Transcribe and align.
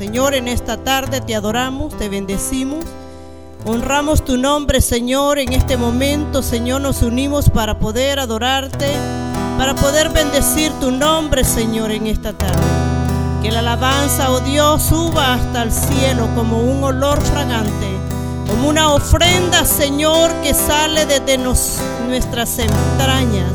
Señor, 0.00 0.34
en 0.34 0.48
esta 0.48 0.78
tarde 0.78 1.20
te 1.20 1.34
adoramos, 1.34 1.94
te 1.98 2.08
bendecimos. 2.08 2.86
Honramos 3.66 4.24
tu 4.24 4.38
nombre, 4.38 4.80
Señor. 4.80 5.38
En 5.38 5.52
este 5.52 5.76
momento, 5.76 6.42
Señor, 6.42 6.80
nos 6.80 7.02
unimos 7.02 7.50
para 7.50 7.78
poder 7.78 8.18
adorarte, 8.18 8.94
para 9.58 9.74
poder 9.74 10.08
bendecir 10.08 10.72
tu 10.80 10.90
nombre, 10.90 11.44
Señor, 11.44 11.90
en 11.90 12.06
esta 12.06 12.32
tarde. 12.32 12.62
Que 13.42 13.50
la 13.50 13.58
alabanza, 13.58 14.30
oh 14.30 14.40
Dios, 14.40 14.84
suba 14.84 15.34
hasta 15.34 15.64
el 15.64 15.70
cielo 15.70 16.30
como 16.34 16.60
un 16.60 16.82
olor 16.82 17.20
fragante, 17.20 17.88
como 18.48 18.70
una 18.70 18.94
ofrenda, 18.94 19.66
Señor, 19.66 20.32
que 20.42 20.54
sale 20.54 21.04
desde 21.04 21.36
nuestras 21.36 22.58
entrañas, 22.58 23.52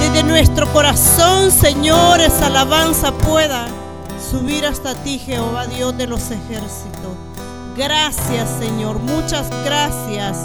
desde 0.00 0.22
nuestro 0.22 0.66
corazón, 0.72 1.50
Señor, 1.50 2.22
esa 2.22 2.46
alabanza 2.46 3.12
pueda 3.12 3.66
subir 4.24 4.64
hasta 4.66 4.94
ti, 4.94 5.18
Jehová 5.18 5.66
Dios 5.66 5.96
de 5.96 6.06
los 6.06 6.30
ejércitos. 6.30 7.12
Gracias, 7.76 8.48
Señor. 8.58 8.98
Muchas 8.98 9.50
gracias 9.64 10.38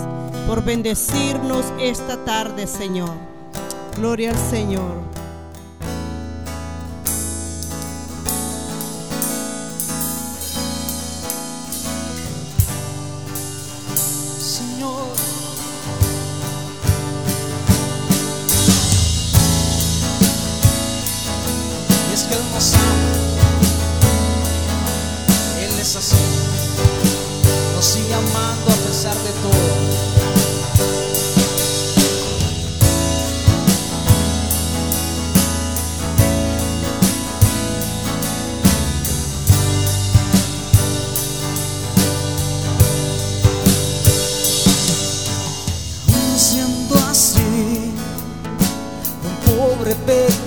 por 0.47 0.63
bendecirnos 0.63 1.65
esta 1.79 2.23
tarde, 2.25 2.67
Señor. 2.67 3.11
Gloria 3.95 4.31
al 4.31 4.49
Señor. 4.49 4.98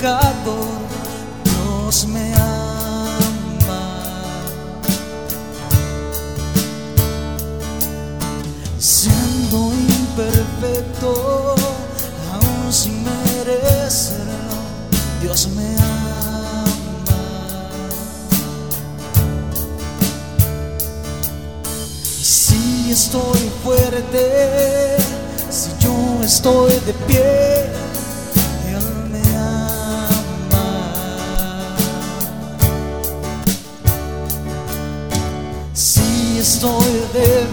Dios 0.03 2.07
me 2.09 2.35
ama. 2.35 3.83
Siendo 8.81 9.73
imperfecto, 9.73 11.55
aún 12.33 12.73
sin 12.73 13.05
merecerlo, 13.05 14.57
Dios 15.21 15.47
me 15.55 15.77
ama. 15.77 15.95
Si 22.21 22.91
estoy 22.91 23.53
fuerte, 23.63 24.97
si 25.49 25.71
yo 25.79 25.95
estoy 26.25 26.73
de 26.87 26.93
pie, 27.07 27.52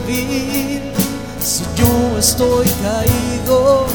débil, 0.10 0.82
si 1.40 1.64
yo 1.76 2.18
estoy 2.18 2.68
caído, 2.84 3.86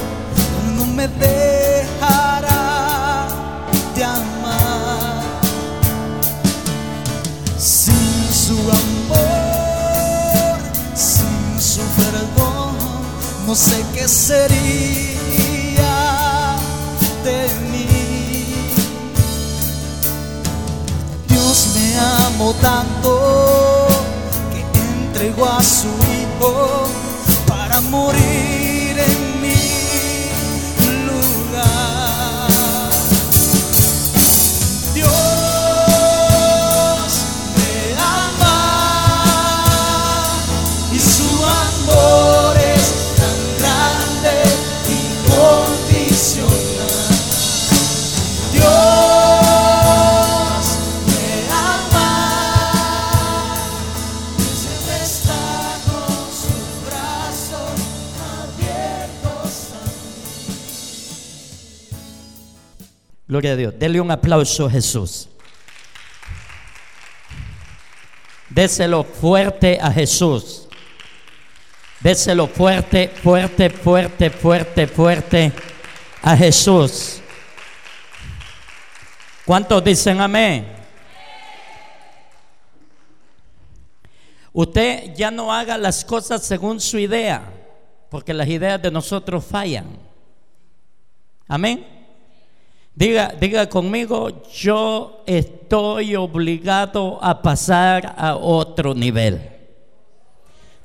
no 0.77 0.87
me 0.87 1.09
dejará 1.09 2.57
de 3.95 4.05
amar. 4.05 5.23
Sin 7.59 8.33
su 8.33 8.59
amor, 8.83 10.59
sin 10.95 11.61
su 11.61 11.83
perdón, 11.97 12.77
no 13.47 13.55
sé 13.55 13.85
qué 13.95 14.09
sería 14.09 14.67
de 17.25 17.49
mí. 17.71 17.87
Dios 21.29 21.69
me 21.75 21.99
amó 22.27 22.53
tanto 22.61 23.74
entregó 25.15 25.47
a 25.47 25.63
su 25.63 25.87
Hijo 25.87 26.89
para 27.47 27.81
morir 27.83 28.99
en 28.99 29.44
Gloria 63.35 63.55
a 63.55 63.57
Dios. 63.57 63.75
Dele 63.77 64.01
un 64.01 64.13
aplauso 64.13 64.67
a 64.67 64.71
Jesús. 64.71 65.29
Déselo 68.49 69.03
fuerte 69.03 69.77
a 69.83 69.91
Jesús. 69.91 70.69
Déselo 71.99 72.47
fuerte, 72.47 73.09
fuerte, 73.09 73.71
fuerte, 73.71 74.31
fuerte, 74.31 74.87
fuerte 74.87 75.53
a 76.23 76.37
Jesús. 76.37 77.21
¿Cuántos 79.45 79.83
dicen 79.83 80.21
amén? 80.21 80.73
Usted 84.53 85.13
ya 85.17 85.33
no 85.33 85.53
haga 85.53 85.77
las 85.77 86.05
cosas 86.05 86.45
según 86.45 86.79
su 86.79 87.01
idea, 87.01 87.43
porque 88.11 88.33
las 88.33 88.47
ideas 88.47 88.81
de 88.81 88.93
nosotros 88.93 89.45
fallan. 89.45 89.87
Amén. 91.49 91.94
Diga, 92.95 93.35
diga 93.41 93.69
conmigo, 93.69 94.43
yo 94.53 95.25
estoy 95.27 96.15
obligado 96.15 97.19
a 97.21 97.43
pasar 97.43 98.15
a 98.17 98.37
otro 98.37 98.95
nivel. 98.95 99.51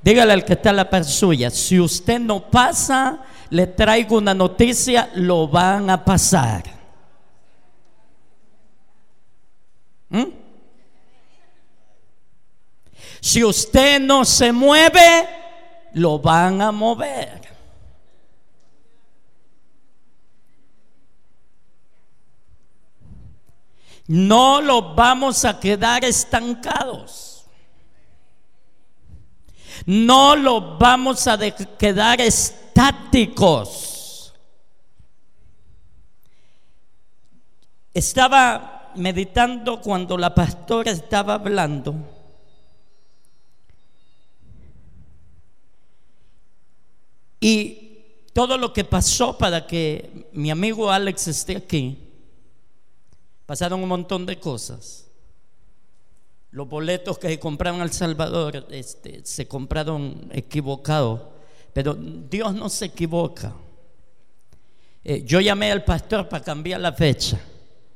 Dígale 0.02 0.34
al 0.34 0.44
que 0.44 0.54
está 0.54 0.72
a 0.72 0.74
la 0.74 0.90
par 0.90 1.04
suya, 1.04 1.52
si 1.52 1.80
usted 1.80 2.20
no 2.20 2.50
pasa, 2.50 3.24
le 3.50 3.68
traigo 3.68 4.18
una 4.18 4.34
noticia, 4.34 5.12
lo 5.16 5.48
van 5.48 5.90
a 5.90 6.04
pasar. 6.04 6.64
¿Mm? 10.10 10.24
Si 13.22 13.44
usted 13.44 14.00
no 14.00 14.26
se 14.26 14.52
mueve, 14.52 15.28
lo 15.94 16.18
van 16.18 16.62
a 16.62 16.72
mover. 16.72 17.49
No 24.10 24.60
los 24.60 24.96
vamos 24.96 25.46
a 25.46 25.60
quedar 25.60 26.04
estancados. 26.04 27.46
No 29.86 30.36
los 30.36 30.80
vamos 30.80 31.28
a 31.28 31.38
quedar 31.78 32.20
estáticos. 32.20 33.54
Estaba 37.94 38.92
meditando 38.96 39.80
cuando 39.80 40.18
la 40.18 40.34
pastora 40.34 40.90
estaba 40.90 41.36
hablando. 41.36 41.94
Y 47.40 48.06
todo 48.34 48.58
lo 48.58 48.74
que 48.74 48.86
pasó 48.86 49.38
para 49.38 49.68
que 49.68 50.28
mi 50.34 50.50
amigo 50.50 50.90
Alex 50.90 51.28
esté 51.28 51.58
aquí. 51.58 52.09
Pasaron 53.50 53.82
un 53.82 53.90
montón 53.90 54.28
de 54.28 54.40
cosas. 54.40 55.08
Los 56.52 56.70
boletos 56.70 57.18
que 57.18 57.30
se 57.30 57.40
compraron 57.40 57.82
al 57.82 57.92
Salvador 57.92 58.68
este, 58.70 59.26
se 59.26 59.48
compraron 59.48 60.30
equivocados. 60.32 61.22
Pero 61.74 61.96
Dios 61.96 62.54
no 62.54 62.70
se 62.70 62.86
equivoca. 62.86 63.56
Eh, 65.04 65.24
yo 65.26 65.40
llamé 65.40 65.72
al 65.72 65.84
pastor 65.84 66.30
para 66.30 66.44
cambiar 66.44 66.80
la 66.80 66.94
fecha. 66.94 67.42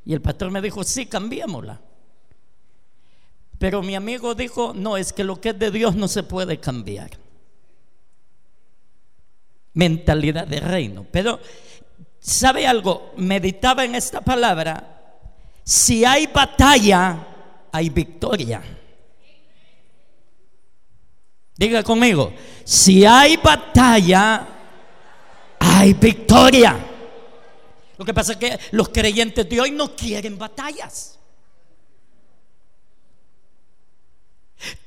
Y 0.03 0.13
el 0.13 0.23
pastor 0.23 0.49
me 0.49 0.59
dijo, 0.59 0.83
sí, 0.83 1.05
cambiémosla. 1.05 1.79
Pero 3.59 3.83
mi 3.83 3.93
amigo 3.93 4.33
dijo, 4.33 4.73
no, 4.73 4.97
es 4.97 5.13
que 5.13 5.23
lo 5.23 5.39
que 5.39 5.49
es 5.49 5.59
de 5.59 5.69
Dios 5.69 5.95
no 5.95 6.07
se 6.07 6.23
puede 6.23 6.59
cambiar. 6.59 7.11
Mentalidad 9.75 10.47
de 10.47 10.59
reino. 10.59 11.05
Pero, 11.11 11.39
¿sabe 12.19 12.65
algo? 12.65 13.13
Meditaba 13.17 13.85
en 13.85 13.93
esta 13.93 14.19
palabra. 14.21 14.92
Si 15.63 16.03
hay 16.03 16.27
batalla, 16.27 17.25
hay 17.71 17.89
victoria. 17.89 18.61
Diga 21.55 21.83
conmigo, 21.83 22.33
si 22.63 23.05
hay 23.05 23.37
batalla, 23.37 24.47
hay 25.59 25.93
victoria. 25.93 26.77
Lo 27.97 28.05
que 28.05 28.13
pasa 28.13 28.33
es 28.33 28.37
que 28.37 28.59
los 28.71 28.89
creyentes 28.89 29.47
de 29.47 29.61
hoy 29.61 29.71
no 29.71 29.95
quieren 29.95 30.37
batallas. 30.37 31.19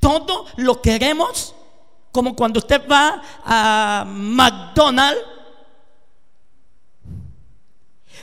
Todo 0.00 0.46
lo 0.56 0.82
queremos 0.82 1.54
como 2.16 2.34
cuando 2.34 2.60
usted 2.60 2.80
va 2.90 3.22
a 3.44 4.06
McDonald's, 4.08 5.20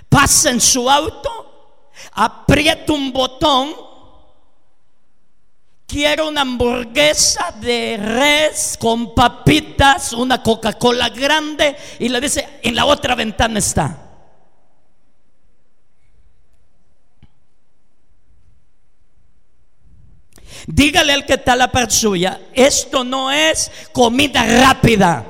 pasa 0.10 0.50
en 0.50 0.60
su 0.60 0.90
auto, 0.90 1.53
aprieta 2.14 2.94
un 2.94 3.12
botón, 3.12 3.74
quiere 5.88 6.24
una 6.24 6.42
hamburguesa 6.42 7.52
de 7.60 7.98
res 7.98 8.78
con 8.80 9.14
papitas, 9.14 10.14
una 10.14 10.42
Coca-Cola 10.42 11.10
grande 11.10 11.76
y 12.00 12.10
le 12.10 12.20
dice, 12.20 12.60
en 12.64 12.76
la 12.76 12.86
otra 12.86 13.16
ventana 13.16 13.60
está. 13.60 14.00
Dígale 20.66 21.14
al 21.14 21.26
que 21.26 21.34
está 21.34 21.56
la 21.56 21.72
par 21.72 21.92
suya, 21.92 22.40
esto 22.54 23.04
no 23.04 23.32
es 23.32 23.70
comida 23.92 24.46
rápida. 24.46 25.26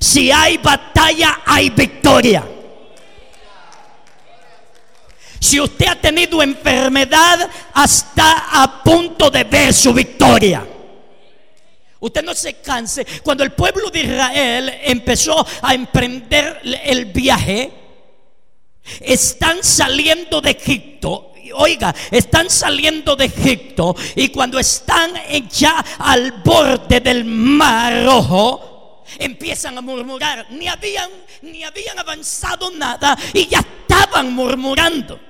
Si 0.00 0.30
hay 0.30 0.58
batalla, 0.58 1.40
hay 1.44 1.70
victoria. 1.70 2.55
Si 5.40 5.60
usted 5.60 5.86
ha 5.86 6.00
tenido 6.00 6.42
enfermedad, 6.42 7.48
hasta 7.72 8.62
a 8.62 8.82
punto 8.82 9.30
de 9.30 9.44
ver 9.44 9.72
su 9.72 9.92
victoria. 9.92 10.66
Usted 12.00 12.22
no 12.22 12.34
se 12.34 12.54
canse. 12.54 13.06
Cuando 13.22 13.42
el 13.42 13.52
pueblo 13.52 13.90
de 13.90 14.00
Israel 14.00 14.74
empezó 14.82 15.46
a 15.62 15.74
emprender 15.74 16.60
el 16.84 17.06
viaje, 17.06 17.72
están 19.00 19.62
saliendo 19.62 20.40
de 20.40 20.50
Egipto 20.50 21.32
oiga, 21.54 21.94
están 22.10 22.50
saliendo 22.50 23.16
de 23.16 23.26
Egipto 23.26 23.94
y 24.14 24.28
cuando 24.28 24.58
están 24.58 25.12
ya 25.50 25.84
al 25.98 26.32
borde 26.44 27.00
del 27.00 27.24
mar 27.24 28.04
rojo, 28.04 28.75
empiezan 29.18 29.78
a 29.78 29.80
murmurar. 29.80 30.46
Ni 30.50 30.68
habían, 30.68 31.10
ni 31.42 31.64
habían 31.64 31.98
avanzado 31.98 32.70
nada 32.70 33.16
y 33.32 33.46
ya 33.46 33.60
estaban 33.60 34.32
murmurando. 34.32 35.20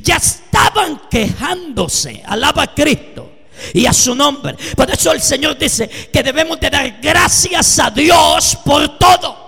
Ya 0.00 0.16
estaban 0.16 1.02
quejándose. 1.10 2.22
Alaba 2.26 2.64
a 2.64 2.74
Cristo 2.74 3.30
y 3.74 3.86
a 3.86 3.92
su 3.92 4.14
nombre. 4.14 4.56
Por 4.76 4.90
eso 4.90 5.12
el 5.12 5.20
Señor 5.20 5.58
dice 5.58 5.88
que 5.88 6.22
debemos 6.22 6.58
de 6.60 6.70
dar 6.70 6.98
gracias 7.00 7.78
a 7.78 7.90
Dios 7.90 8.58
por 8.64 8.98
todo. 8.98 9.42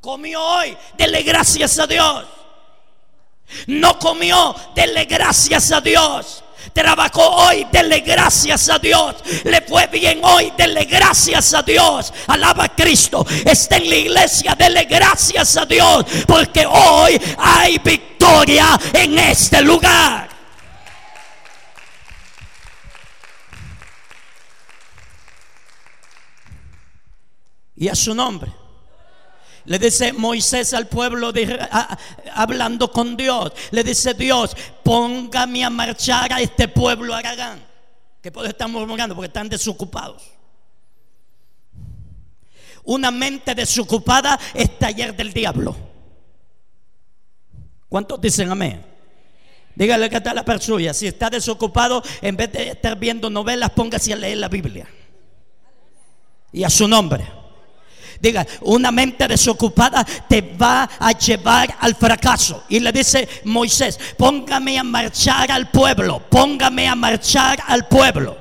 Comió 0.00 0.42
hoy, 0.42 0.76
dele 0.96 1.22
gracias 1.22 1.78
a 1.78 1.86
Dios. 1.86 2.24
No 3.66 3.98
comió, 3.98 4.54
dele 4.74 5.04
gracias 5.04 5.72
a 5.72 5.80
Dios. 5.80 6.42
Trabajó 6.72 7.28
hoy, 7.28 7.66
dele 7.72 8.00
gracias 8.00 8.68
a 8.68 8.78
Dios. 8.78 9.16
Le 9.44 9.60
fue 9.62 9.86
bien 9.88 10.20
hoy, 10.22 10.52
dele 10.56 10.84
gracias 10.84 11.54
a 11.54 11.62
Dios. 11.62 12.12
Alaba 12.26 12.64
a 12.64 12.68
Cristo. 12.74 13.26
Está 13.44 13.76
en 13.76 13.88
la 13.88 13.96
iglesia, 13.96 14.54
dele 14.54 14.84
gracias 14.84 15.56
a 15.56 15.66
Dios. 15.66 16.04
Porque 16.26 16.66
hoy 16.66 17.20
hay 17.38 17.78
victoria 17.78 18.78
en 18.92 19.18
este 19.18 19.62
lugar. 19.62 20.28
Y 27.76 27.88
a 27.88 27.94
su 27.94 28.14
nombre. 28.14 28.59
Le 29.64 29.78
dice 29.78 30.12
Moisés 30.12 30.72
al 30.74 30.88
pueblo 30.88 31.32
hablando 32.34 32.90
con 32.90 33.16
Dios. 33.16 33.52
Le 33.70 33.84
dice 33.84 34.14
Dios, 34.14 34.56
póngame 34.82 35.64
a 35.64 35.70
marchar 35.70 36.32
a 36.32 36.40
este 36.40 36.68
pueblo 36.68 37.14
Aragán. 37.14 37.62
Que 38.22 38.30
puede 38.30 38.48
estar 38.48 38.68
murmurando 38.68 39.14
porque 39.14 39.28
están 39.28 39.48
desocupados. 39.48 40.22
Una 42.84 43.10
mente 43.10 43.54
desocupada 43.54 44.38
es 44.54 44.78
taller 44.78 45.14
del 45.14 45.32
diablo. 45.32 45.76
¿Cuántos 47.88 48.20
dicen 48.20 48.50
amén? 48.50 48.84
Dígale 49.74 50.10
que 50.10 50.16
está 50.16 50.34
la 50.34 50.44
persona. 50.44 50.92
Si 50.92 51.06
está 51.06 51.30
desocupado, 51.30 52.02
en 52.20 52.36
vez 52.36 52.52
de 52.52 52.70
estar 52.70 52.98
viendo 52.98 53.30
novelas, 53.30 53.70
póngase 53.70 54.12
a 54.12 54.16
leer 54.16 54.38
la 54.38 54.48
Biblia. 54.48 54.88
Y 56.52 56.64
a 56.64 56.70
su 56.70 56.88
nombre. 56.88 57.39
Diga, 58.20 58.46
una 58.62 58.90
mente 58.90 59.26
desocupada 59.26 60.04
te 60.04 60.42
va 60.42 60.88
a 60.98 61.12
llevar 61.12 61.74
al 61.80 61.94
fracaso. 61.94 62.64
Y 62.68 62.80
le 62.80 62.92
dice 62.92 63.28
Moisés, 63.44 63.98
póngame 64.16 64.78
a 64.78 64.84
marchar 64.84 65.50
al 65.50 65.70
pueblo, 65.70 66.22
póngame 66.28 66.86
a 66.86 66.94
marchar 66.94 67.62
al 67.66 67.88
pueblo. 67.88 68.36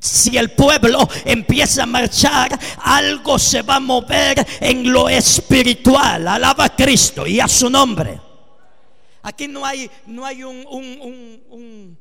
Si 0.00 0.36
el 0.36 0.50
pueblo 0.50 1.08
empieza 1.24 1.84
a 1.84 1.86
marchar, 1.86 2.58
algo 2.82 3.38
se 3.38 3.62
va 3.62 3.76
a 3.76 3.80
mover 3.80 4.46
en 4.60 4.92
lo 4.92 5.08
espiritual. 5.08 6.26
Alaba 6.28 6.64
a 6.64 6.76
Cristo 6.76 7.26
y 7.26 7.40
a 7.40 7.48
su 7.48 7.70
nombre. 7.70 8.20
Aquí 9.22 9.48
no 9.48 9.64
hay, 9.64 9.90
no 10.06 10.26
hay 10.26 10.44
un, 10.44 10.66
un, 10.68 11.40
un, 11.48 11.98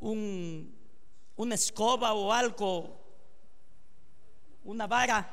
un 0.00 0.76
una 1.36 1.54
escoba 1.54 2.14
o 2.14 2.32
algo, 2.32 2.98
una 4.64 4.86
vara 4.86 5.28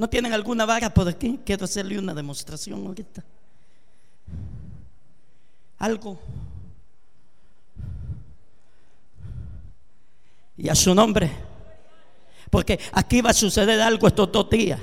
¿No 0.00 0.08
tienen 0.08 0.32
alguna 0.32 0.64
vara 0.64 0.88
por 0.94 1.06
aquí? 1.06 1.40
Quiero 1.44 1.66
hacerle 1.66 1.98
una 1.98 2.14
demostración 2.14 2.86
ahorita. 2.86 3.22
Algo. 5.76 6.18
Y 10.56 10.70
a 10.70 10.74
su 10.74 10.94
nombre. 10.94 11.30
Porque 12.48 12.80
aquí 12.92 13.20
va 13.20 13.28
a 13.28 13.34
suceder 13.34 13.78
algo 13.82 14.08
estos 14.08 14.32
dos 14.32 14.48
días. 14.48 14.80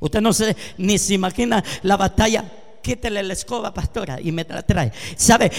Usted 0.00 0.22
no 0.22 0.32
se, 0.32 0.56
ni 0.78 0.96
se 0.96 1.12
imagina 1.12 1.62
la 1.82 1.98
batalla 1.98 2.50
quítele 2.82 3.22
la 3.22 3.32
escoba, 3.32 3.72
pastora, 3.72 4.20
y 4.20 4.32
me 4.32 4.44
la 4.44 4.62
trae. 4.62 4.92
¿Sabe? 5.16 5.50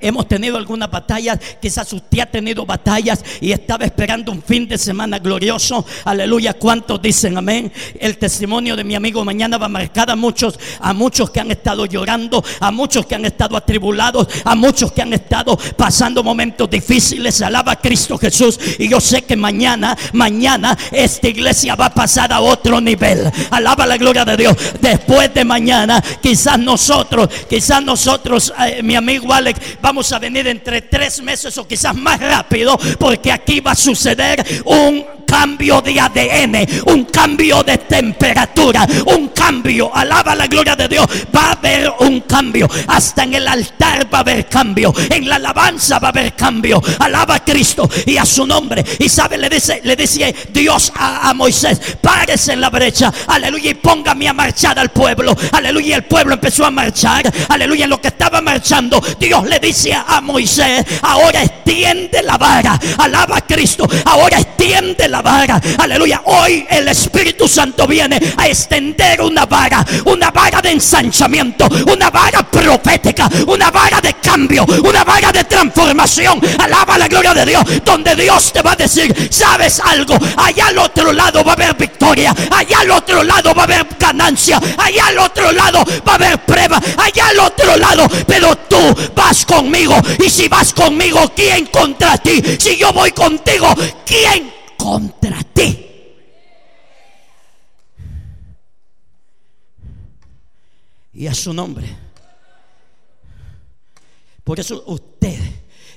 hemos 0.00 0.26
tenido 0.26 0.56
algunas 0.56 0.90
batallas, 0.90 1.38
quizás 1.60 1.92
usted 1.92 2.20
ha 2.20 2.26
tenido 2.26 2.64
batallas 2.64 3.22
y 3.40 3.52
estaba 3.52 3.84
esperando 3.84 4.32
un 4.32 4.42
fin 4.42 4.66
de 4.66 4.78
semana 4.78 5.18
glorioso. 5.18 5.84
Aleluya, 6.04 6.54
¿cuántos 6.54 7.00
dicen 7.00 7.36
amén? 7.36 7.70
El 7.98 8.16
testimonio 8.16 8.74
de 8.74 8.84
mi 8.84 8.94
amigo 8.94 9.24
mañana 9.24 9.58
va 9.58 9.66
a 9.66 9.68
marcar 9.68 10.10
a 10.10 10.16
muchos, 10.16 10.58
a 10.80 10.92
muchos 10.92 11.30
que 11.30 11.40
han 11.40 11.50
estado 11.50 11.86
llorando, 11.86 12.42
a 12.60 12.70
muchos 12.70 13.06
que 13.06 13.14
han 13.14 13.24
estado 13.26 13.56
atribulados, 13.56 14.26
a 14.44 14.54
muchos 14.54 14.92
que 14.92 15.02
han 15.02 15.12
estado 15.12 15.56
pasando 15.76 16.22
momentos 16.22 16.68
difíciles. 16.70 17.42
Alaba 17.42 17.72
a 17.72 17.76
Cristo 17.76 18.16
Jesús. 18.16 18.58
Y 18.78 18.88
yo 18.88 19.00
sé 19.00 19.22
que 19.22 19.36
mañana, 19.36 19.96
mañana 20.14 20.76
esta 20.90 21.28
iglesia 21.28 21.74
va 21.74 21.86
a 21.86 21.94
pasar 21.94 22.32
a 22.32 22.40
otro 22.40 22.80
nivel. 22.80 23.30
Alaba 23.50 23.86
la 23.86 23.98
gloria 23.98 24.24
de 24.24 24.36
Dios. 24.36 24.56
Después 24.80 25.32
de 25.34 25.44
mañana 25.44 26.02
Quizás 26.22 26.58
nosotros, 26.58 27.28
quizás 27.48 27.82
nosotros, 27.82 28.52
eh, 28.66 28.82
mi 28.82 28.94
amigo 28.94 29.32
Alex, 29.32 29.60
vamos 29.80 30.12
a 30.12 30.18
venir 30.18 30.46
entre 30.46 30.82
tres 30.82 31.20
meses 31.22 31.56
o 31.58 31.66
quizás 31.66 31.94
más 31.94 32.20
rápido, 32.20 32.78
porque 32.98 33.32
aquí 33.32 33.60
va 33.60 33.72
a 33.72 33.76
suceder 33.76 34.62
un 34.64 35.04
cambio 35.32 35.80
de 35.80 35.98
ADN, 35.98 36.68
un 36.92 37.04
cambio 37.04 37.62
de 37.62 37.78
temperatura, 37.78 38.86
un 39.06 39.28
cambio. 39.28 39.90
Alaba 39.94 40.34
la 40.34 40.46
gloria 40.46 40.76
de 40.76 40.88
Dios. 40.88 41.06
Va 41.34 41.48
a 41.48 41.52
haber 41.52 41.90
un 42.00 42.20
cambio. 42.20 42.68
Hasta 42.86 43.24
en 43.24 43.34
el 43.34 43.48
altar 43.48 44.12
va 44.12 44.18
a 44.18 44.20
haber 44.20 44.46
cambio. 44.46 44.92
En 45.08 45.26
la 45.26 45.36
alabanza 45.36 45.98
va 45.98 46.08
a 46.08 46.10
haber 46.10 46.34
cambio. 46.34 46.82
Alaba 46.98 47.36
a 47.36 47.44
Cristo 47.44 47.88
y 48.04 48.18
a 48.18 48.26
su 48.26 48.46
nombre. 48.46 48.84
Y 48.98 49.08
sabe, 49.08 49.38
le 49.38 49.48
dice, 49.48 49.80
le 49.84 49.96
dice 49.96 50.34
Dios 50.52 50.92
a, 50.94 51.32
Moisés, 51.32 51.80
párese 52.02 52.52
en 52.52 52.60
la 52.60 52.68
brecha. 52.68 53.10
Aleluya. 53.26 53.70
Y 53.70 53.74
póngame 53.74 54.28
a 54.28 54.34
marchar 54.34 54.78
al 54.78 54.90
pueblo. 54.90 55.34
Aleluya. 55.52 55.96
El 55.96 56.04
pueblo 56.12 56.34
empezó 56.34 56.66
a 56.66 56.70
marchar. 56.70 57.22
Aleluya. 57.48 57.84
En 57.84 57.90
lo 57.90 57.98
que 57.98 58.08
estaba 58.08 58.42
marchando, 58.42 59.02
Dios 59.18 59.48
le 59.48 59.58
dice 59.58 59.94
a 59.94 60.20
Moisés, 60.20 60.84
ahora 61.00 61.42
extiende 61.42 62.22
la 62.22 62.36
vara. 62.36 62.78
Alaba 62.98 63.38
a 63.38 63.40
Cristo. 63.40 63.88
Ahora 64.04 64.38
extiende 64.38 65.08
la 65.08 65.22
vara. 65.22 65.58
Aleluya. 65.78 66.20
Hoy 66.26 66.66
el 66.68 66.86
Espíritu 66.88 67.48
Santo 67.48 67.86
viene 67.86 68.20
a 68.36 68.46
extender 68.46 69.22
una 69.22 69.46
vara. 69.46 69.82
Una 70.04 70.30
vara 70.30 70.60
de 70.60 70.72
ensanchamiento. 70.72 71.66
Una 71.90 72.10
vara 72.10 72.42
profética. 72.42 73.26
Una 73.46 73.70
vara 73.70 73.98
de 74.02 74.12
cambio. 74.14 74.66
Una 74.84 75.04
vara 75.04 75.32
de 75.32 75.44
transformación. 75.44 76.42
Alaba 76.58 76.98
la 76.98 77.08
gloria 77.08 77.32
de 77.32 77.46
Dios. 77.46 77.64
Donde 77.82 78.14
Dios 78.16 78.52
te 78.52 78.60
va 78.60 78.72
a 78.72 78.76
decir, 78.76 79.16
¿sabes 79.30 79.80
algo? 79.80 80.18
Allá 80.36 80.66
al 80.66 80.76
otro 80.76 81.10
lado 81.10 81.42
va 81.42 81.52
a 81.52 81.54
haber 81.54 81.74
victoria. 81.74 82.34
Allá 82.50 82.80
al 82.80 82.90
otro 82.90 83.22
lado 83.22 83.54
va 83.54 83.62
a 83.62 83.64
haber 83.64 83.86
ganancia. 83.98 84.60
Allá 84.76 85.06
al 85.06 85.18
otro 85.18 85.50
lado 85.52 85.82
va 86.06 86.12
a 86.12 86.14
haber 86.16 86.44
prueba. 86.44 86.80
Allá 86.98 87.28
al 87.28 87.38
otro 87.40 87.76
lado. 87.76 88.06
Pero 88.26 88.56
tú 88.56 88.76
vas 89.14 89.44
conmigo. 89.44 89.94
Y 90.24 90.30
si 90.30 90.48
vas 90.48 90.72
conmigo, 90.72 91.32
¿quién 91.34 91.66
contra 91.66 92.18
ti? 92.18 92.42
Si 92.58 92.76
yo 92.76 92.92
voy 92.92 93.12
contigo, 93.12 93.68
¿quién 94.04 94.52
contra 94.76 95.42
ti? 95.42 95.86
Y 101.14 101.26
a 101.26 101.34
su 101.34 101.52
nombre. 101.52 101.86
Por 104.44 104.58
eso 104.58 104.82
usted 104.86 105.38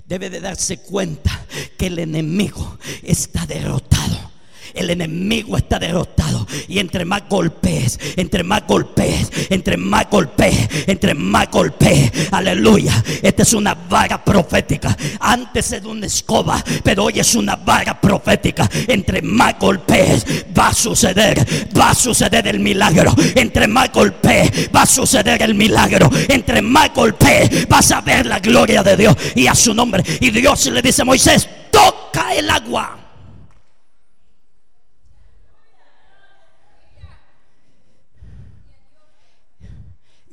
debe 0.06 0.30
de 0.30 0.40
darse 0.40 0.80
cuenta 0.82 1.46
que 1.78 1.88
el 1.88 2.00
enemigo 2.00 2.78
está 3.02 3.46
derrotado. 3.46 4.35
El 4.76 4.90
enemigo 4.90 5.58
está 5.58 5.80
derrotado. 5.80 6.46
Y 6.68 6.80
entre 6.80 7.06
más 7.06 7.24
golpes, 7.30 8.00
entre 8.16 8.44
más 8.44 8.64
golpes, 8.68 9.32
entre 9.50 9.78
más 9.78 10.10
golpes, 10.10 10.70
entre 10.88 11.14
más 11.14 11.50
golpes. 11.50 12.12
Aleluya. 12.32 13.04
Esta 13.22 13.44
es 13.44 13.54
una 13.54 13.74
vara 13.74 14.24
profética. 14.24 14.96
Antes 15.20 15.72
era 15.72 15.88
una 15.88 16.06
escoba, 16.06 16.64
pero 16.84 17.06
hoy 17.06 17.20
es 17.20 17.36
una 17.36 17.56
vara 17.56 18.00
profética. 18.00 18.70
Entre 18.88 19.22
más 19.22 19.58
golpes 19.60 20.26
va 20.58 20.70
a 20.70 20.74
suceder, 20.74 21.46
va 21.78 21.92
a 21.92 21.96
suceder 21.96 22.48
el 22.48 22.60
milagro. 22.60 23.14
Entre 23.36 23.68
más 23.68 23.92
golpes 23.92 24.70
va 24.76 24.84
a 24.84 24.86
suceder 24.86 25.42
el 25.42 25.56
milagro. 25.56 26.10
Entre 26.28 26.62
más 26.62 26.94
golpes 26.94 27.68
vas 27.68 27.92
a 27.92 28.02
ver 28.02 28.26
la 28.26 28.40
gloria 28.40 28.84
de 28.84 28.98
Dios 28.98 29.16
y 29.36 29.48
a 29.48 29.56
su 29.56 29.74
nombre. 29.74 30.04
Y 30.20 30.32
Dios 30.32 30.66
le 30.68 30.82
dice 30.82 31.02
a 31.02 31.06
Moisés, 31.06 31.48
toca 31.72 32.34
el 32.34 32.50
agua. 32.50 33.05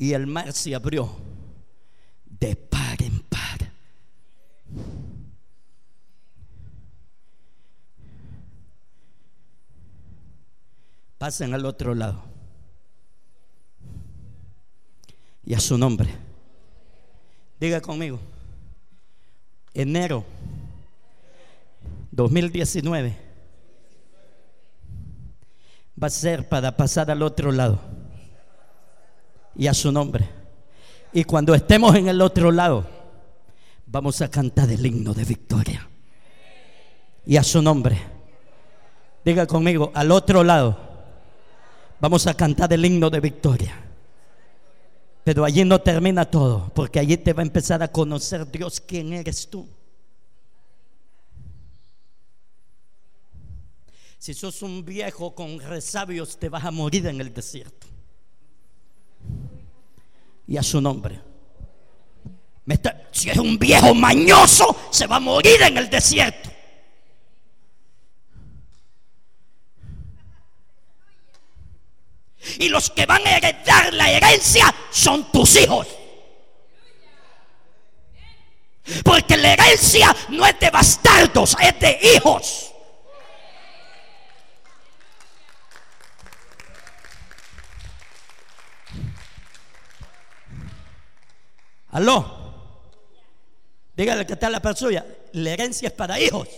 Y 0.02 0.14
el 0.14 0.26
mar 0.26 0.52
se 0.52 0.74
abrió 0.74 1.08
de 2.26 2.56
par 2.56 3.00
en 3.00 3.20
par. 3.20 3.70
Pasen 11.18 11.54
al 11.54 11.64
otro 11.64 11.94
lado. 11.94 12.20
Y 15.44 15.54
a 15.54 15.60
su 15.60 15.78
nombre. 15.78 16.10
Diga 17.60 17.80
conmigo. 17.80 18.18
Enero 19.72 20.24
2019 22.10 23.16
va 26.02 26.06
a 26.08 26.10
ser 26.10 26.48
para 26.48 26.76
pasar 26.76 27.08
al 27.08 27.22
otro 27.22 27.52
lado 27.52 28.01
y 29.56 29.66
a 29.66 29.74
su 29.74 29.92
nombre. 29.92 30.28
Y 31.12 31.24
cuando 31.24 31.54
estemos 31.54 31.94
en 31.94 32.08
el 32.08 32.20
otro 32.20 32.50
lado, 32.50 32.86
vamos 33.86 34.20
a 34.22 34.28
cantar 34.28 34.70
el 34.70 34.84
himno 34.84 35.12
de 35.12 35.24
victoria. 35.24 35.88
Y 37.26 37.36
a 37.36 37.42
su 37.42 37.60
nombre. 37.60 38.00
Diga 39.24 39.46
conmigo, 39.46 39.92
al 39.94 40.10
otro 40.10 40.42
lado, 40.42 40.76
vamos 42.00 42.26
a 42.26 42.34
cantar 42.34 42.72
el 42.72 42.84
himno 42.84 43.10
de 43.10 43.20
victoria. 43.20 43.78
Pero 45.22 45.44
allí 45.44 45.64
no 45.64 45.80
termina 45.80 46.24
todo, 46.24 46.72
porque 46.74 46.98
allí 46.98 47.16
te 47.16 47.32
va 47.32 47.42
a 47.42 47.46
empezar 47.46 47.82
a 47.82 47.88
conocer 47.88 48.50
Dios 48.50 48.80
quién 48.80 49.12
eres 49.12 49.48
tú. 49.48 49.68
Si 54.18 54.34
sos 54.34 54.62
un 54.62 54.84
viejo 54.84 55.34
con 55.34 55.60
resabios, 55.60 56.38
te 56.38 56.48
vas 56.48 56.64
a 56.64 56.70
morir 56.70 57.06
en 57.06 57.20
el 57.20 57.32
desierto 57.32 57.91
y 60.46 60.56
a 60.56 60.62
su 60.62 60.80
nombre. 60.80 61.20
si 63.12 63.30
es 63.30 63.36
un 63.38 63.58
viejo 63.58 63.94
mañoso, 63.94 64.76
se 64.90 65.06
va 65.06 65.16
a 65.16 65.20
morir 65.20 65.62
en 65.62 65.76
el 65.76 65.88
desierto. 65.90 66.50
Y 72.58 72.68
los 72.68 72.90
que 72.90 73.06
van 73.06 73.24
a 73.26 73.36
heredar 73.36 73.94
la 73.94 74.10
herencia 74.10 74.74
son 74.90 75.30
tus 75.30 75.56
hijos. 75.56 75.86
Porque 79.04 79.36
la 79.36 79.52
herencia 79.52 80.14
no 80.30 80.44
es 80.44 80.58
de 80.58 80.70
bastardos, 80.70 81.56
es 81.60 81.78
de 81.78 81.98
hijos. 82.16 82.71
Aló. 91.92 92.42
Dígale 93.94 94.26
que 94.26 94.32
está 94.32 94.50
la 94.50 94.60
persona. 94.60 95.04
La 95.32 95.50
herencia 95.50 95.88
es 95.88 95.94
para 95.94 96.18
hijos. 96.18 96.48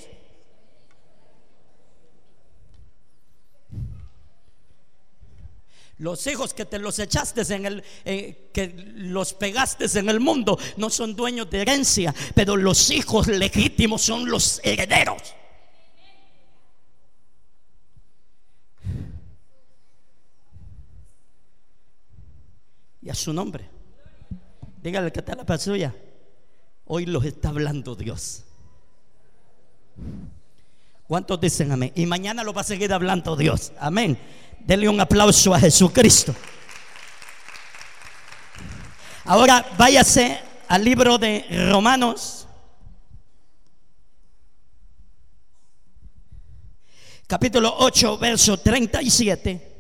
Los 5.99 6.27
hijos 6.27 6.55
que 6.55 6.65
te 6.65 6.79
los 6.79 6.99
echaste 6.99 7.43
en 7.55 7.67
el, 7.67 7.85
eh, 8.05 8.51
que 8.53 8.75
los 8.97 9.33
pegaste 9.33 9.87
en 9.99 10.09
el 10.09 10.19
mundo, 10.19 10.59
no 10.77 10.91
son 10.91 11.15
dueños 11.15 11.49
de 11.51 11.63
herencia, 11.63 12.13
pero 12.35 12.57
los 12.57 12.91
hijos 12.91 13.29
legítimos 13.29 14.03
son 14.03 14.29
los 14.29 14.61
herederos. 14.65 15.23
Y 23.03 23.09
a 23.09 23.15
su 23.15 23.33
nombre. 23.33 23.75
Dígale 24.85 25.11
que 25.11 25.21
está 25.21 25.35
la 25.35 25.47
patrulla. 25.47 25.95
Hoy 26.85 27.07
los 27.07 27.25
está 27.25 27.49
hablando 27.49 27.95
Dios. 27.95 28.45
¿Cuántos 31.09 31.41
dicen 31.41 31.73
amén? 31.73 31.91
Y 31.95 32.05
mañana 32.05 32.45
lo 32.45 32.53
va 32.53 32.61
a 32.61 32.65
seguir 32.65 32.93
hablando 32.93 33.35
Dios. 33.35 33.73
Amén. 33.79 34.19
Denle 34.61 34.91
un 34.91 35.01
aplauso 35.01 35.55
a 35.55 35.61
Jesucristo. 35.61 36.35
Ahora 39.25 39.65
váyase 39.79 40.39
al 40.69 40.85
libro 40.85 41.17
de 41.17 41.47
Romanos. 41.71 42.47
Capítulo 47.27 47.75
8, 47.79 48.19
verso 48.19 48.59
37. 48.59 49.73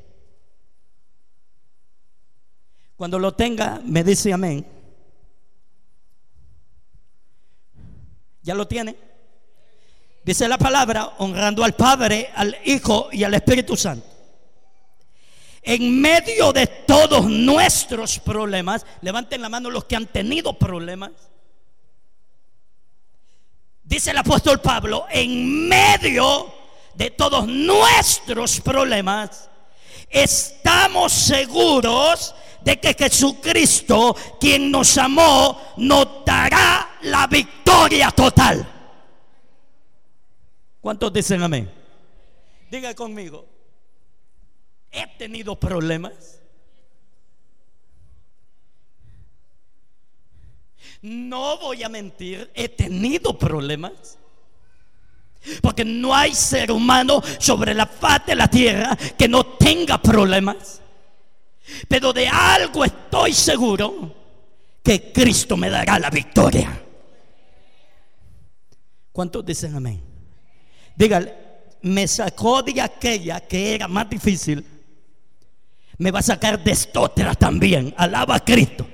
Cuando 2.96 3.18
lo 3.18 3.34
tenga, 3.34 3.82
me 3.84 4.02
dice 4.02 4.32
amén. 4.32 4.73
¿Ya 8.44 8.54
lo 8.54 8.68
tiene? 8.68 8.94
Dice 10.22 10.46
la 10.46 10.58
palabra, 10.58 11.14
honrando 11.18 11.64
al 11.64 11.74
Padre, 11.74 12.30
al 12.34 12.56
Hijo 12.66 13.08
y 13.10 13.24
al 13.24 13.32
Espíritu 13.32 13.74
Santo. 13.74 14.06
En 15.62 15.98
medio 15.98 16.52
de 16.52 16.66
todos 16.66 17.24
nuestros 17.24 18.18
problemas, 18.18 18.84
levanten 19.00 19.40
la 19.40 19.48
mano 19.48 19.70
los 19.70 19.86
que 19.86 19.96
han 19.96 20.06
tenido 20.06 20.58
problemas. 20.58 21.12
Dice 23.82 24.10
el 24.10 24.18
apóstol 24.18 24.60
Pablo, 24.60 25.06
en 25.10 25.66
medio 25.66 26.52
de 26.94 27.10
todos 27.10 27.46
nuestros 27.46 28.60
problemas, 28.60 29.48
estamos 30.10 31.12
seguros 31.12 32.34
de 32.64 32.80
que 32.80 32.94
Jesucristo, 32.94 34.16
quien 34.40 34.70
nos 34.70 34.96
amó, 34.96 35.60
nos 35.76 36.24
dará 36.24 36.98
la 37.02 37.26
victoria 37.26 38.10
total. 38.10 38.66
¿Cuántos 40.80 41.12
dicen 41.12 41.42
amén? 41.42 41.70
Diga 42.70 42.94
conmigo, 42.94 43.46
he 44.90 45.06
tenido 45.18 45.58
problemas. 45.58 46.40
No 51.02 51.58
voy 51.58 51.82
a 51.82 51.88
mentir, 51.88 52.50
he 52.54 52.68
tenido 52.68 53.38
problemas. 53.38 54.18
Porque 55.60 55.84
no 55.84 56.14
hay 56.14 56.34
ser 56.34 56.72
humano 56.72 57.22
sobre 57.38 57.74
la 57.74 57.86
faz 57.86 58.24
de 58.24 58.34
la 58.34 58.48
tierra 58.48 58.96
que 59.18 59.28
no 59.28 59.44
tenga 59.44 60.00
problemas. 60.00 60.80
Pero 61.88 62.12
de 62.12 62.28
algo 62.28 62.84
estoy 62.84 63.32
seguro 63.32 64.14
que 64.82 65.12
Cristo 65.12 65.56
me 65.56 65.70
dará 65.70 65.98
la 65.98 66.10
victoria. 66.10 66.80
¿Cuántos 69.12 69.44
dicen 69.46 69.74
amén? 69.76 70.02
Dígale, 70.96 71.34
me 71.82 72.06
sacó 72.06 72.62
de 72.62 72.80
aquella 72.80 73.40
que 73.40 73.74
era 73.74 73.88
más 73.88 74.08
difícil, 74.08 74.64
me 75.98 76.10
va 76.10 76.18
a 76.18 76.22
sacar 76.22 76.62
de 76.62 76.72
esta 76.72 77.08
también. 77.34 77.94
Alaba 77.96 78.36
a 78.36 78.44
Cristo 78.44 78.86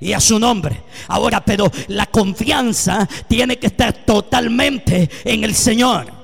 y 0.00 0.12
a 0.12 0.20
su 0.20 0.38
nombre. 0.38 0.82
Ahora, 1.08 1.44
pero 1.44 1.70
la 1.88 2.06
confianza 2.06 3.08
tiene 3.28 3.58
que 3.58 3.68
estar 3.68 4.04
totalmente 4.04 5.08
en 5.24 5.44
el 5.44 5.54
Señor. 5.54 6.21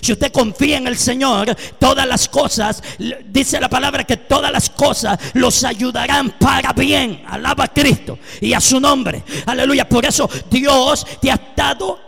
Si 0.00 0.12
usted 0.12 0.32
confía 0.32 0.78
en 0.78 0.86
el 0.86 0.96
Señor, 0.96 1.56
todas 1.78 2.06
las 2.06 2.28
cosas, 2.28 2.82
dice 3.26 3.60
la 3.60 3.68
palabra 3.68 4.04
que 4.04 4.16
todas 4.16 4.50
las 4.50 4.70
cosas 4.70 5.18
los 5.34 5.64
ayudarán 5.64 6.30
para 6.38 6.72
bien. 6.72 7.22
Alaba 7.28 7.64
a 7.64 7.68
Cristo 7.68 8.18
y 8.40 8.52
a 8.52 8.60
su 8.60 8.80
nombre. 8.80 9.22
Aleluya. 9.46 9.88
Por 9.88 10.04
eso 10.04 10.28
Dios 10.50 11.06
te 11.20 11.30
ha 11.30 11.40
dado 11.56 12.00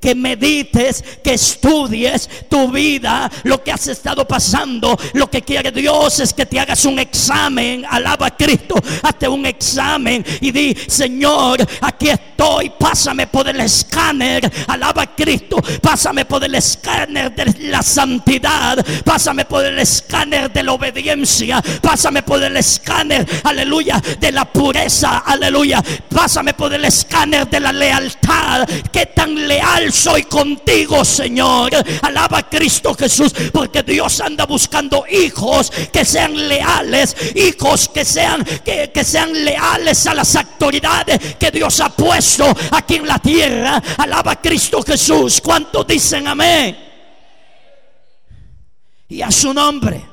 que, 0.00 0.14
medites, 0.14 1.02
que 1.22 1.34
estudies 1.34 2.28
tu 2.48 2.70
vida, 2.70 3.30
lo 3.44 3.62
que 3.62 3.72
has 3.72 3.86
estado 3.88 4.26
pasando. 4.26 4.96
Lo 5.14 5.30
que 5.30 5.42
quiere 5.42 5.70
Dios 5.70 6.20
es 6.20 6.32
que 6.32 6.46
te 6.46 6.60
hagas 6.60 6.84
un 6.84 6.98
examen. 6.98 7.84
Alaba 7.88 8.28
a 8.28 8.36
Cristo. 8.36 8.76
Hazte 9.02 9.28
un 9.28 9.46
examen 9.46 10.24
y 10.40 10.50
di, 10.50 10.76
Señor, 10.86 11.66
aquí 11.80 12.10
estoy. 12.10 12.70
Pásame 12.78 13.26
por 13.26 13.48
el 13.48 13.60
escáner. 13.60 14.50
Alaba 14.68 15.02
a 15.02 15.14
Cristo. 15.14 15.56
Pásame 15.80 16.24
por 16.24 16.44
el 16.44 16.54
escáner 16.54 17.13
de 17.14 17.54
la 17.68 17.82
santidad. 17.82 18.84
Pásame 19.04 19.44
por 19.44 19.64
el 19.64 19.78
escáner 19.78 20.52
de 20.52 20.62
la 20.62 20.72
obediencia. 20.72 21.62
Pásame 21.80 22.22
por 22.22 22.42
el 22.42 22.56
escáner, 22.56 23.26
aleluya, 23.44 24.02
de 24.18 24.32
la 24.32 24.44
pureza. 24.44 25.18
Aleluya. 25.18 25.82
Pásame 26.08 26.54
por 26.54 26.72
el 26.74 26.84
escáner 26.84 27.48
de 27.48 27.60
la 27.60 27.72
lealtad. 27.72 28.68
Qué 28.92 29.06
tan 29.06 29.46
leal 29.46 29.92
soy 29.92 30.24
contigo, 30.24 31.04
Señor. 31.04 31.70
Alaba 32.02 32.38
a 32.38 32.48
Cristo 32.48 32.94
Jesús. 32.94 33.32
Porque 33.52 33.82
Dios 33.82 34.20
anda 34.20 34.46
buscando 34.46 35.04
hijos 35.08 35.70
que 35.92 36.04
sean 36.04 36.48
leales. 36.48 37.16
Hijos 37.34 37.88
que 37.88 38.04
sean, 38.04 38.44
que, 38.64 38.90
que 38.92 39.04
sean 39.04 39.32
leales 39.44 40.06
a 40.06 40.14
las 40.14 40.34
autoridades 40.36 41.36
que 41.38 41.50
Dios 41.50 41.80
ha 41.80 41.90
puesto 41.90 42.46
aquí 42.72 42.96
en 42.96 43.06
la 43.06 43.18
tierra. 43.18 43.82
Alaba 43.98 44.32
a 44.32 44.40
Cristo 44.40 44.82
Jesús. 44.82 45.40
¿Cuántos 45.40 45.86
dicen 45.86 46.26
amén? 46.26 46.76
Y 49.14 49.22
a 49.22 49.30
su 49.30 49.54
nombre. 49.54 50.04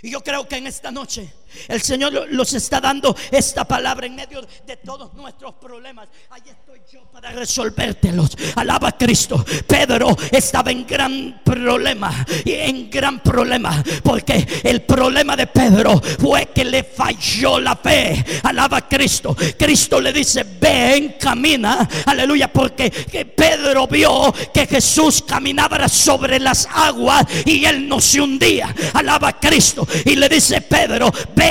Y 0.00 0.10
yo 0.10 0.22
creo 0.22 0.46
que 0.46 0.56
en 0.56 0.68
esta 0.68 0.92
noche 0.92 1.34
el 1.68 1.82
Señor 1.82 2.12
los 2.30 2.52
está 2.54 2.80
dando 2.80 3.16
esta 3.30 3.64
palabra 3.64 4.06
en 4.06 4.14
medio 4.14 4.40
de 4.66 4.76
todos 4.78 5.14
nuestros 5.14 5.54
problemas. 5.54 6.08
Ahí 6.30 6.42
estoy 6.46 6.80
yo 6.92 7.04
para 7.12 7.30
resolvértelos. 7.32 8.30
Alaba 8.56 8.88
a 8.88 8.98
Cristo. 8.98 9.44
Pedro 9.66 10.16
estaba 10.30 10.70
en 10.70 10.86
gran 10.86 11.40
problema. 11.44 12.24
Y 12.44 12.52
en 12.52 12.90
gran 12.90 13.20
problema. 13.20 13.82
Porque 14.02 14.46
el 14.62 14.82
problema 14.82 15.36
de 15.36 15.46
Pedro 15.46 16.00
fue 16.00 16.46
que 16.46 16.64
le 16.64 16.84
falló 16.84 17.60
la 17.60 17.76
fe. 17.76 18.24
Alaba 18.42 18.78
a 18.78 18.88
Cristo. 18.88 19.36
Cristo 19.58 20.00
le 20.00 20.12
dice, 20.12 20.44
ven, 20.60 21.16
camina. 21.18 21.88
Aleluya. 22.06 22.52
Porque 22.52 22.90
Pedro 22.90 23.86
vio 23.86 24.32
que 24.52 24.66
Jesús 24.66 25.22
caminaba 25.26 25.88
sobre 25.88 26.38
las 26.38 26.68
aguas 26.72 27.24
y 27.44 27.64
él 27.64 27.88
no 27.88 28.00
se 28.00 28.20
hundía. 28.20 28.74
Alaba 28.92 29.28
a 29.28 29.40
Cristo. 29.40 29.86
Y 30.04 30.16
le 30.16 30.28
dice, 30.28 30.60
Pedro, 30.60 31.12
ven. 31.34 31.43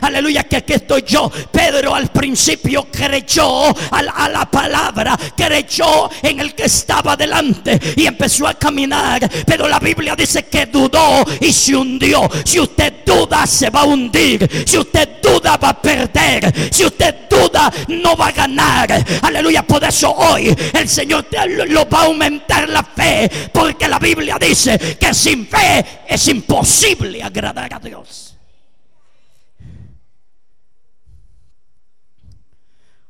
Aleluya. 0.00 0.44
Que 0.44 0.56
aquí 0.56 0.74
estoy 0.74 1.04
yo. 1.06 1.30
Pedro 1.50 1.94
al 1.94 2.08
principio 2.08 2.86
creyó 2.90 3.74
a 3.90 4.02
la 4.28 4.50
palabra 4.50 5.16
creyó 5.36 6.10
en 6.22 6.40
el 6.40 6.54
que 6.54 6.64
estaba 6.64 7.16
delante 7.16 7.78
y 7.96 8.06
empezó 8.06 8.46
a 8.46 8.54
caminar. 8.54 9.28
Pero 9.46 9.68
la 9.68 9.78
Biblia 9.78 10.14
dice 10.16 10.44
que 10.44 10.66
dudó 10.66 11.24
y 11.40 11.52
se 11.52 11.76
hundió. 11.76 12.28
Si 12.44 12.60
usted 12.60 13.04
duda, 13.04 13.46
se 13.46 13.70
va 13.70 13.80
a 13.80 13.84
hundir. 13.84 14.48
Si 14.66 14.78
usted 14.78 15.20
duda, 15.22 15.56
va 15.56 15.70
a 15.70 15.82
perder. 15.82 16.52
Si 16.72 16.84
usted 16.84 17.14
duda, 17.28 17.72
no 17.88 18.16
va 18.16 18.28
a 18.28 18.32
ganar. 18.32 19.04
Aleluya. 19.22 19.62
Por 19.62 19.84
eso 19.84 20.12
hoy 20.12 20.54
el 20.72 20.88
Señor 20.88 21.26
lo 21.68 21.88
va 21.88 22.00
a 22.00 22.04
aumentar 22.04 22.68
la 22.68 22.82
fe. 22.82 23.30
Porque 23.52 23.88
la 23.88 23.98
Biblia 23.98 24.36
dice 24.40 24.78
que 24.98 25.14
sin 25.14 25.46
fe 25.46 25.84
es 26.08 26.28
imposible 26.28 27.22
agradar 27.22 27.74
a 27.74 27.78
Dios. 27.78 28.25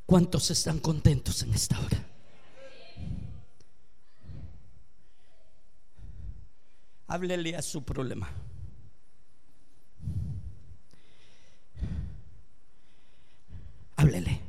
¿Cuántos 0.07 0.53
están 0.53 0.79
contentos 0.79 1.43
en 1.43 1.53
esta 1.53 1.81
hora? 1.81 2.07
Háblele 7.09 7.57
a 7.57 7.63
su 7.63 7.83
problema. 7.85 8.31
Háblele. 13.97 14.41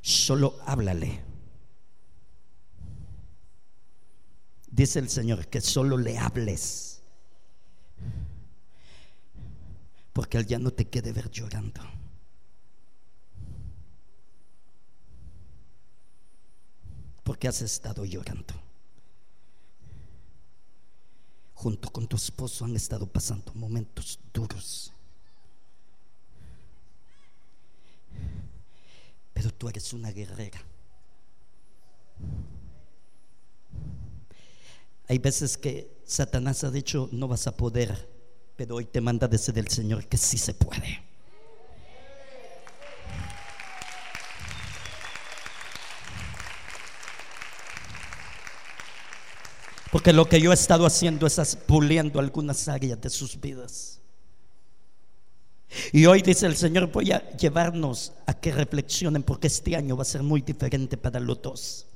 Solo 0.00 0.58
háblale. 0.66 1.22
Dice 4.68 4.98
el 4.98 5.08
Señor 5.08 5.46
que 5.46 5.60
solo 5.60 5.96
le 5.96 6.18
hables. 6.18 6.99
Porque 10.12 10.38
Él 10.38 10.46
ya 10.46 10.58
no 10.58 10.72
te 10.72 10.88
quede 10.88 11.12
ver 11.12 11.30
llorando. 11.30 11.80
Porque 17.22 17.48
has 17.48 17.62
estado 17.62 18.04
llorando. 18.04 18.54
Junto 21.54 21.90
con 21.90 22.08
tu 22.08 22.16
esposo 22.16 22.64
han 22.64 22.74
estado 22.74 23.06
pasando 23.06 23.54
momentos 23.54 24.18
duros. 24.32 24.92
Pero 29.32 29.52
tú 29.54 29.68
eres 29.68 29.92
una 29.92 30.10
guerrera. 30.10 30.60
Hay 35.06 35.18
veces 35.18 35.56
que 35.56 36.02
Satanás 36.04 36.64
ha 36.64 36.70
dicho, 36.70 37.08
no 37.12 37.28
vas 37.28 37.46
a 37.46 37.56
poder 37.56 38.09
pero 38.60 38.74
hoy 38.74 38.84
te 38.84 39.00
manda 39.00 39.26
desde 39.26 39.58
el 39.58 39.68
Señor 39.68 40.06
que 40.06 40.18
sí 40.18 40.36
se 40.36 40.52
puede. 40.52 41.02
Porque 49.90 50.12
lo 50.12 50.28
que 50.28 50.42
yo 50.42 50.50
he 50.50 50.54
estado 50.54 50.84
haciendo 50.84 51.26
es 51.26 51.56
puliendo 51.56 52.20
algunas 52.20 52.68
áreas 52.68 53.00
de 53.00 53.08
sus 53.08 53.40
vidas. 53.40 54.02
Y 55.90 56.04
hoy 56.04 56.20
dice 56.20 56.44
el 56.44 56.54
Señor, 56.54 56.92
voy 56.92 57.12
a 57.12 57.30
llevarnos 57.38 58.12
a 58.26 58.34
que 58.34 58.52
reflexionen 58.52 59.22
porque 59.22 59.46
este 59.46 59.74
año 59.74 59.96
va 59.96 60.02
a 60.02 60.04
ser 60.04 60.22
muy 60.22 60.42
diferente 60.42 60.98
para 60.98 61.18
los 61.18 61.40
dos. 61.40 61.86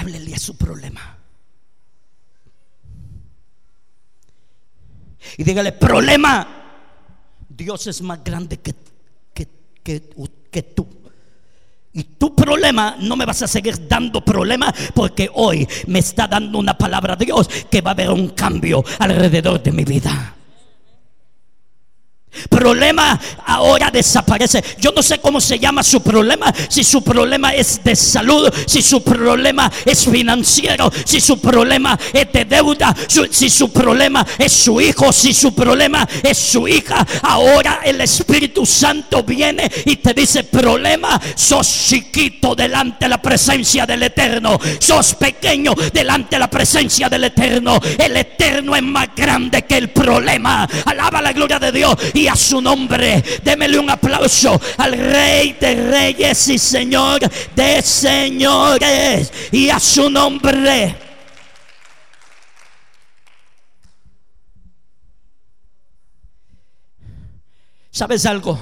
Háblele 0.00 0.34
a 0.34 0.38
su 0.38 0.56
problema. 0.56 1.18
Y 5.36 5.44
dígale, 5.44 5.72
problema. 5.72 6.46
Dios 7.48 7.86
es 7.86 8.00
más 8.00 8.24
grande 8.24 8.58
que, 8.60 8.74
que, 9.34 9.46
que, 10.50 10.62
tú. 10.62 10.86
Y 11.92 12.04
tu 12.04 12.34
problema 12.34 12.96
no 12.98 13.14
me 13.14 13.26
vas 13.26 13.42
a 13.42 13.48
seguir 13.48 13.86
dando 13.86 14.24
problema 14.24 14.72
porque 14.94 15.28
hoy 15.34 15.68
me 15.86 15.98
está 15.98 16.26
dando 16.26 16.58
una 16.58 16.78
palabra 16.78 17.14
de 17.14 17.26
Dios 17.26 17.48
que 17.70 17.82
va 17.82 17.90
a 17.90 17.92
haber 17.92 18.10
un 18.10 18.30
cambio 18.30 18.82
alrededor 18.98 19.62
de 19.62 19.72
mi 19.72 19.84
vida. 19.84 20.34
Problema 22.48 23.20
ahora 23.44 23.90
desaparece. 23.90 24.62
Yo 24.78 24.92
no 24.94 25.02
sé 25.02 25.18
cómo 25.18 25.40
se 25.40 25.58
llama 25.58 25.82
su 25.82 26.00
problema. 26.00 26.52
Si 26.68 26.84
su 26.84 27.02
problema 27.02 27.52
es 27.52 27.82
de 27.82 27.96
salud, 27.96 28.52
si 28.66 28.82
su 28.82 29.02
problema 29.02 29.70
es 29.84 30.04
financiero, 30.04 30.90
si 31.04 31.20
su 31.20 31.40
problema 31.40 31.98
es 32.12 32.32
de 32.32 32.44
deuda, 32.44 32.94
si 33.30 33.50
su 33.50 33.72
problema 33.72 34.24
es 34.38 34.52
su 34.52 34.80
hijo, 34.80 35.12
si 35.12 35.34
su 35.34 35.54
problema 35.54 36.08
es 36.22 36.38
su 36.38 36.68
hija. 36.68 37.04
Ahora 37.22 37.80
el 37.84 38.00
Espíritu 38.00 38.64
Santo 38.64 39.24
viene 39.24 39.70
y 39.84 39.96
te 39.96 40.14
dice, 40.14 40.44
problema, 40.44 41.20
sos 41.34 41.66
chiquito 41.88 42.54
delante 42.54 43.06
de 43.06 43.08
la 43.08 43.20
presencia 43.20 43.86
del 43.86 44.04
Eterno. 44.04 44.58
Sos 44.78 45.14
pequeño 45.14 45.74
delante 45.92 46.36
de 46.36 46.40
la 46.40 46.50
presencia 46.50 47.08
del 47.08 47.24
Eterno. 47.24 47.80
El 47.98 48.16
Eterno 48.16 48.76
es 48.76 48.82
más 48.82 49.08
grande 49.16 49.62
que 49.62 49.76
el 49.76 49.90
problema. 49.90 50.68
Alaba 50.86 51.20
la 51.20 51.32
gloria 51.32 51.58
de 51.58 51.72
Dios 51.72 51.96
a 52.28 52.36
su 52.36 52.60
nombre. 52.60 53.22
Démele 53.42 53.78
un 53.78 53.90
aplauso 53.90 54.60
al 54.76 54.92
Rey 54.92 55.56
de 55.60 55.74
Reyes 55.90 56.48
y 56.48 56.58
Señor 56.58 57.20
de 57.54 57.82
Señores 57.82 59.32
y 59.52 59.68
a 59.68 59.78
su 59.78 60.08
nombre. 60.10 60.96
¿Sabes 67.90 68.24
algo? 68.24 68.58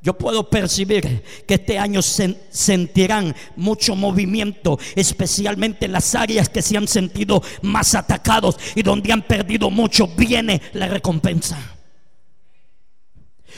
Yo 0.00 0.16
puedo 0.16 0.48
percibir 0.48 1.24
que 1.46 1.54
este 1.54 1.78
año 1.78 2.00
sen 2.02 2.38
sentirán 2.50 3.34
mucho 3.56 3.96
movimiento, 3.96 4.78
especialmente 4.94 5.86
en 5.86 5.92
las 5.92 6.14
áreas 6.14 6.48
que 6.48 6.62
se 6.62 6.76
han 6.76 6.86
sentido 6.86 7.42
más 7.62 7.94
atacados 7.94 8.56
y 8.76 8.82
donde 8.82 9.12
han 9.12 9.22
perdido 9.22 9.70
mucho, 9.70 10.06
viene 10.06 10.62
la 10.74 10.86
recompensa. 10.86 11.77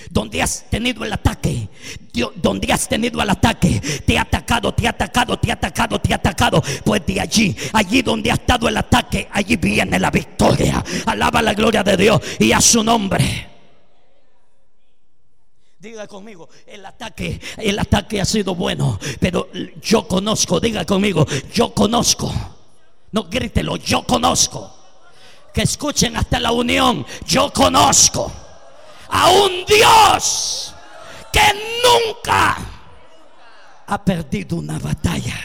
Donde 0.08 0.42
has 0.42 0.68
tenido 0.70 1.04
el 1.04 1.12
ataque, 1.12 1.68
donde 2.36 2.72
has 2.72 2.88
tenido 2.88 3.20
el 3.22 3.30
ataque, 3.30 3.80
te 4.04 4.18
ha 4.18 4.22
atacado, 4.22 4.72
te 4.72 4.86
ha 4.86 4.90
atacado, 4.90 5.38
te 5.38 5.50
ha 5.50 5.54
atacado, 5.54 6.00
te 6.00 6.12
ha 6.12 6.16
atacado. 6.16 6.62
Pues 6.84 7.04
de 7.06 7.20
allí, 7.20 7.56
allí 7.72 8.02
donde 8.02 8.30
ha 8.30 8.34
estado 8.34 8.68
el 8.68 8.76
ataque, 8.76 9.28
allí 9.32 9.56
viene 9.56 9.98
la 9.98 10.10
victoria. 10.10 10.84
Alaba 11.06 11.42
la 11.42 11.54
gloria 11.54 11.82
de 11.82 11.96
Dios 11.96 12.20
y 12.38 12.52
a 12.52 12.60
su 12.60 12.82
nombre. 12.82 13.48
Diga 15.78 16.06
conmigo, 16.06 16.48
el 16.66 16.84
ataque, 16.84 17.40
el 17.56 17.78
ataque 17.78 18.20
ha 18.20 18.26
sido 18.26 18.54
bueno, 18.54 18.98
pero 19.18 19.48
yo 19.80 20.06
conozco, 20.06 20.60
diga 20.60 20.84
conmigo, 20.84 21.26
yo 21.54 21.72
conozco. 21.72 22.32
No 23.12 23.24
grítelo, 23.24 23.76
yo 23.76 24.02
conozco. 24.02 24.76
Que 25.54 25.62
escuchen 25.62 26.16
hasta 26.16 26.38
la 26.38 26.52
unión, 26.52 27.04
yo 27.26 27.50
conozco 27.52 28.30
a 29.10 29.30
un 29.30 29.64
Dios 29.64 30.74
que 31.32 31.40
nunca 31.82 32.56
ha 33.86 34.04
perdido 34.04 34.56
una 34.56 34.78
batalla. 34.78 35.36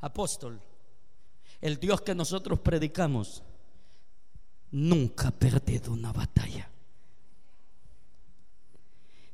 Apóstol, 0.00 0.60
el 1.60 1.78
Dios 1.78 2.00
que 2.02 2.14
nosotros 2.14 2.58
predicamos 2.58 3.42
nunca 4.72 5.28
ha 5.28 5.30
perdido 5.30 5.92
una 5.92 6.12
batalla. 6.12 6.68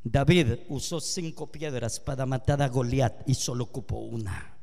David 0.04 0.60
usó 0.68 1.00
cinco 1.00 1.50
piedras 1.50 2.00
para 2.00 2.26
matar 2.26 2.62
a 2.62 2.68
Goliat 2.68 3.28
y 3.28 3.34
solo 3.34 3.64
ocupó 3.64 3.96
una. 3.98 4.56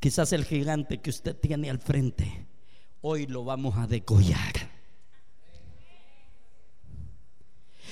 Quizás 0.00 0.32
el 0.32 0.46
gigante 0.46 0.98
que 0.98 1.10
usted 1.10 1.36
tiene 1.36 1.68
al 1.68 1.78
frente, 1.78 2.46
hoy 3.02 3.26
lo 3.26 3.44
vamos 3.44 3.76
a 3.76 3.86
degollar. 3.86 4.70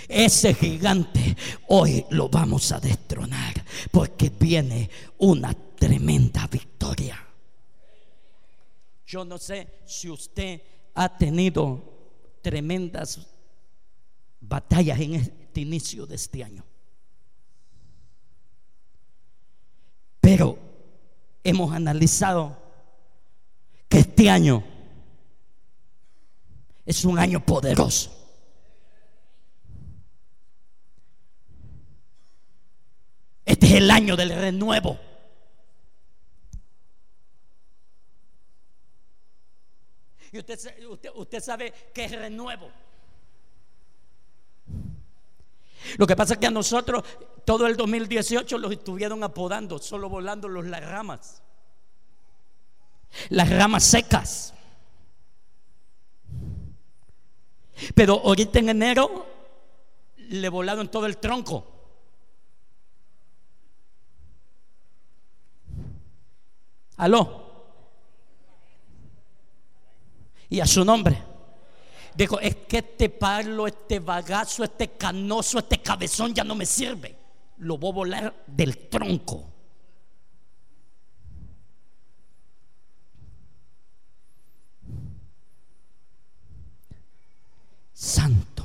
Ese 0.09 0.55
gigante 0.55 1.37
hoy 1.69 2.07
lo 2.11 2.31
vamos 2.31 2.73
a 2.73 2.81
destronar 2.81 3.63
porque 3.91 4.31
viene 4.31 4.89
una 5.19 5.53
tremenda 5.53 6.47
victoria. 6.47 7.23
Yo 9.07 9.25
no 9.27 9.37
sé 9.37 9.81
si 9.85 10.09
usted 10.09 10.63
ha 10.95 11.15
tenido 11.15 12.39
tremendas 12.41 13.27
batallas 14.41 14.99
en 14.99 15.17
este 15.17 15.61
inicio 15.61 16.07
de 16.07 16.15
este 16.15 16.43
año. 16.43 16.65
Pero 20.21 20.68
hemos 21.49 21.73
analizado 21.73 22.57
que 23.89 24.01
este 24.01 24.29
año 24.29 24.63
es 26.85 27.05
un 27.05 27.19
año 27.19 27.45
poderoso. 27.45 28.15
Este 33.45 33.67
es 33.67 33.73
el 33.75 33.91
año 33.91 34.15
del 34.15 34.29
renuevo. 34.31 34.99
Y 40.31 40.39
usted, 40.39 40.59
usted, 41.15 41.41
sabe 41.41 41.73
que 41.95 42.05
es 42.05 42.13
renuevo. 42.13 42.71
Lo 45.97 46.07
que 46.07 46.17
pasa 46.17 46.35
es 46.35 46.41
que 46.41 46.47
a 46.47 46.51
nosotros 46.51 47.03
todo 47.45 47.67
el 47.67 47.77
2018 47.77 48.59
los 48.59 48.73
estuvieron 48.73 49.25
apodando, 49.25 49.79
solo 49.79 50.09
volando 50.09 50.49
los, 50.49 50.67
las 50.67 50.85
ramas. 50.85 51.43
Las 53.31 53.49
ramas 53.49 53.85
secas. 53.85 54.55
Pero 57.95 58.21
ahorita 58.25 58.59
en 58.59 58.69
enero 58.71 59.27
le 60.17 60.49
volaron 60.49 60.91
todo 60.91 61.07
el 61.07 61.17
tronco. 61.17 61.67
Aló. 66.97 67.47
Y 70.51 70.61
a 70.61 70.67
su 70.67 70.85
nombre. 70.85 71.28
Dijo, 72.19 72.41
es 72.41 72.57
que 72.67 72.79
este 72.79 73.11
palo, 73.11 73.69
este 73.69 74.01
bagazo, 74.01 74.65
este 74.65 74.89
canoso, 74.89 75.61
este 75.61 75.79
cabezón 75.81 76.35
ya 76.35 76.43
no 76.43 76.57
me 76.57 76.67
sirve. 76.67 77.17
Lo 77.59 77.79
voy 77.79 77.91
a 77.91 77.95
volar 77.95 78.45
del 78.45 78.77
tronco. 78.89 79.45
Santo. 87.93 88.65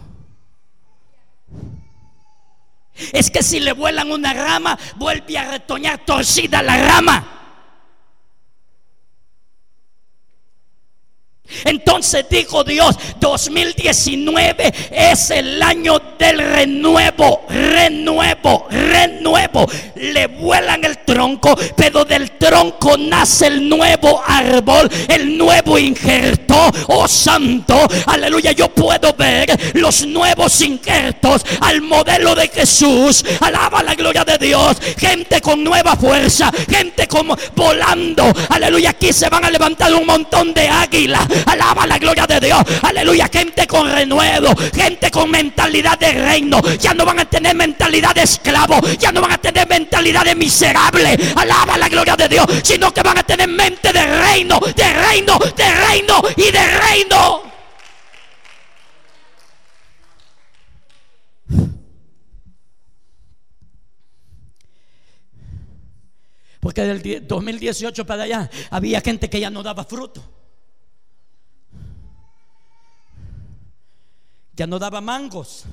Es 3.12 3.30
que 3.30 3.44
si 3.44 3.60
le 3.60 3.74
vuelan 3.74 4.12
una 4.12 4.34
rama, 4.34 4.80
vuelve 4.96 5.38
a 5.38 5.52
retoñar 5.52 6.04
torcida 6.04 6.64
la 6.64 6.76
rama. 6.78 7.33
Entonces 12.04 12.26
dijo 12.30 12.66
Dios, 12.66 12.98
2019 13.22 14.74
es 14.92 15.30
el 15.30 15.64
año 15.64 16.02
del 16.20 16.38
renuevo, 16.38 17.46
renuevo, 17.74 18.68
renuevo. 18.70 19.66
Le 19.96 20.28
vuelan 20.28 20.84
el 20.84 21.00
tronco, 21.00 21.58
pero 21.76 22.06
del 22.06 22.32
tronco 22.32 22.98
nace 22.98 23.48
el 23.48 23.68
nuevo 23.68 24.22
árbol, 24.26 24.90
el 25.08 25.38
nuevo 25.38 25.78
injerto. 25.78 26.72
Oh 26.88 27.08
santo, 27.08 27.88
aleluya, 28.08 28.52
yo 28.52 28.70
puedo 28.70 29.14
ver 29.14 29.74
los 29.74 30.06
nuevos 30.06 30.62
injertos 30.62 31.46
al 31.62 31.82
modelo 31.82 32.36
de 32.36 32.48
Jesús. 32.48 33.24
Alaba 33.42 33.84
la 33.84 33.96
gloria 33.96 34.24
de 34.24 34.38
Dios. 34.38 34.78
Gente 34.98 35.42
con 35.42 35.64
nueva 35.64 35.96
fuerza, 35.96 36.52
gente 36.70 37.08
como 37.08 37.36
volando. 37.56 38.32
Aleluya, 38.50 38.92
aquí 38.92 39.12
se 39.12 39.30
van 39.30 39.46
a 39.46 39.52
levantar 39.52 39.94
un 39.94 40.06
montón 40.06 40.54
de 40.54 40.68
águilas 40.68 40.94
Alaba 41.46 41.86
la 41.88 41.98
gloria 41.98 42.28
de 42.28 42.40
Dios. 42.40 42.62
Aleluya. 42.82 43.30
Gente 43.32 43.68
con 43.68 43.92
renuevo. 43.92 44.54
Gente 44.74 45.12
con 45.12 45.30
mentalidad 45.32 45.98
de 45.98 46.14
reino. 46.14 46.62
Ya 46.80 46.94
no 46.94 47.06
van 47.06 47.20
a 47.20 47.26
tener 47.26 47.56
mentalidad 47.68 48.14
de 48.14 48.24
esclavo. 48.24 48.80
Ya 49.00 49.12
no 49.12 49.22
van 49.22 49.34
a 49.34 49.38
tener 49.38 49.68
mentalidad 49.68 50.26
de 50.26 50.36
miserable. 50.36 51.18
Alaba 51.36 51.78
la 51.78 51.90
gloria 51.90 52.16
de 52.16 52.28
Dios. 52.28 52.46
Sino 52.64 52.94
que 52.94 53.02
van 53.02 53.18
a 53.18 53.24
tener 53.24 53.48
mente 53.48 53.92
de 53.94 54.06
reino. 54.06 54.60
De 54.60 54.94
reino. 54.94 55.40
De 55.56 55.76
reino. 55.88 56.22
Y 56.36 56.52
de 56.52 56.66
reino. 56.86 57.54
Porque 66.60 66.82
del 66.82 67.28
2018 67.28 68.06
para 68.06 68.24
allá 68.24 68.50
había 68.72 69.02
gente 69.02 69.30
que 69.30 69.38
ya 69.38 69.50
no 69.50 69.62
daba 69.64 69.84
fruto. 69.84 70.24
ya 74.56 74.68
no 74.68 74.80
daba 74.80 75.02
mangos. 75.02 75.66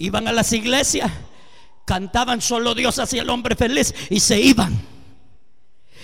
Iban 0.00 0.26
a 0.28 0.32
las 0.32 0.50
iglesias, 0.54 1.12
cantaban 1.84 2.40
solo 2.40 2.74
Dios 2.74 2.98
hacia 2.98 3.20
el 3.20 3.28
hombre 3.28 3.54
feliz 3.54 3.94
y 4.08 4.18
se 4.20 4.40
iban. 4.40 4.80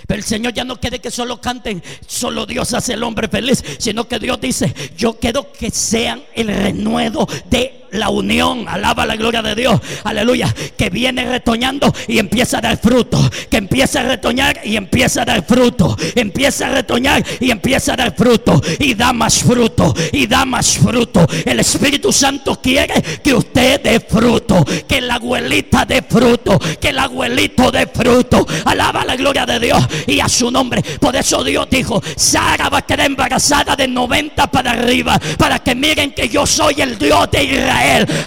Pero 0.06 0.18
el 0.18 0.24
Señor 0.24 0.52
ya 0.52 0.64
no 0.64 0.78
quiere 0.78 1.00
que 1.00 1.10
solo 1.10 1.40
canten, 1.40 1.82
solo 2.06 2.44
Dios 2.44 2.74
hace 2.74 2.92
el 2.92 3.02
hombre 3.02 3.26
feliz, 3.26 3.64
sino 3.78 4.06
que 4.06 4.18
Dios 4.18 4.38
dice, 4.38 4.74
yo 4.98 5.18
quiero 5.18 5.50
que 5.50 5.70
sean 5.70 6.22
el 6.34 6.48
renuevo 6.48 7.26
de 7.46 7.85
la 7.92 8.08
unión, 8.08 8.66
alaba 8.68 9.06
la 9.06 9.16
gloria 9.16 9.42
de 9.42 9.54
Dios, 9.54 9.80
aleluya, 10.04 10.54
que 10.76 10.90
viene 10.90 11.24
retoñando 11.24 11.92
y 12.08 12.18
empieza 12.18 12.58
a 12.58 12.60
dar 12.60 12.78
fruto, 12.78 13.18
que 13.50 13.56
empieza 13.56 14.00
a 14.00 14.04
retoñar 14.04 14.60
y 14.64 14.76
empieza 14.76 15.22
a 15.22 15.24
dar 15.24 15.44
fruto, 15.44 15.96
empieza 16.14 16.66
a 16.66 16.70
retoñar 16.70 17.24
y 17.40 17.50
empieza 17.50 17.94
a 17.94 17.96
dar 17.96 18.14
fruto 18.14 18.60
y 18.78 18.94
da 18.94 19.12
más 19.12 19.42
fruto 19.42 19.94
y 20.12 20.26
da 20.26 20.44
más 20.44 20.78
fruto. 20.78 21.26
El 21.44 21.60
Espíritu 21.60 22.12
Santo 22.12 22.60
quiere 22.60 23.02
que 23.22 23.34
usted 23.34 23.80
dé 23.82 24.00
fruto, 24.00 24.64
que 24.86 25.00
la 25.00 25.14
abuelita 25.14 25.84
dé 25.84 26.02
fruto, 26.02 26.58
que 26.80 26.88
el 26.88 26.98
abuelito 26.98 27.70
dé 27.70 27.86
fruto. 27.86 28.46
Alaba 28.64 29.04
la 29.04 29.16
gloria 29.16 29.46
de 29.46 29.58
Dios 29.58 29.82
y 30.06 30.20
a 30.20 30.28
su 30.28 30.50
nombre. 30.50 30.82
Por 31.00 31.14
eso 31.16 31.42
Dios 31.44 31.66
dijo, 31.70 32.02
Sara 32.16 32.68
va 32.68 32.78
a 32.78 32.82
quedar 32.82 33.06
embarazada 33.06 33.76
de 33.76 33.88
90 33.88 34.46
para 34.50 34.72
arriba, 34.72 35.18
para 35.38 35.58
que 35.58 35.74
miren 35.74 36.12
que 36.12 36.28
yo 36.28 36.46
soy 36.46 36.80
el 36.80 36.98
Dios 36.98 37.30
de 37.30 37.44
Israel. 37.44 37.75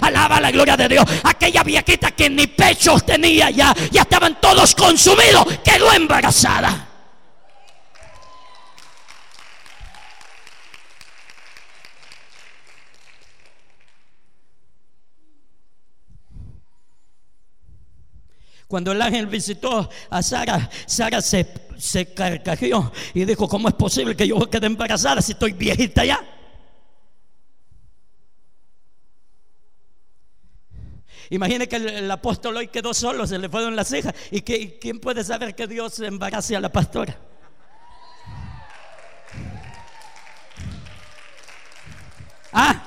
Alaba 0.00 0.40
la 0.40 0.50
gloria 0.50 0.76
de 0.76 0.88
Dios. 0.88 1.04
Aquella 1.24 1.62
viejita 1.62 2.10
que 2.12 2.30
ni 2.30 2.46
pechos 2.46 3.04
tenía 3.04 3.50
ya, 3.50 3.74
ya 3.90 4.02
estaban 4.02 4.40
todos 4.40 4.74
consumidos, 4.74 5.44
quedó 5.64 5.92
embarazada. 5.92 6.86
Cuando 18.70 18.92
el 18.92 19.02
ángel 19.02 19.26
visitó 19.26 19.90
a 20.10 20.22
Sara, 20.22 20.70
Sara 20.86 21.20
se, 21.20 21.44
se 21.76 22.14
carcajeó 22.14 22.92
y 23.14 23.24
dijo, 23.24 23.48
¿cómo 23.48 23.66
es 23.68 23.74
posible 23.74 24.14
que 24.14 24.28
yo 24.28 24.38
quede 24.48 24.68
embarazada 24.68 25.20
si 25.20 25.32
estoy 25.32 25.54
viejita 25.54 26.04
ya? 26.04 26.29
Imagine 31.30 31.68
que 31.68 31.76
el, 31.76 32.10
apóstol 32.10 32.56
hoy 32.56 32.66
quedó 32.68 32.92
solo, 32.92 33.24
se 33.24 33.38
le 33.38 33.48
fueron 33.48 33.76
las 33.76 33.88
cejas. 33.88 34.12
¿Y 34.32 34.40
que, 34.40 34.78
quién 34.80 34.98
puede 34.98 35.22
saber 35.22 35.54
que 35.54 35.68
Dios 35.68 36.00
embarace 36.00 36.56
a 36.56 36.60
la 36.60 36.70
pastora? 36.70 37.16
Ah, 42.52 42.82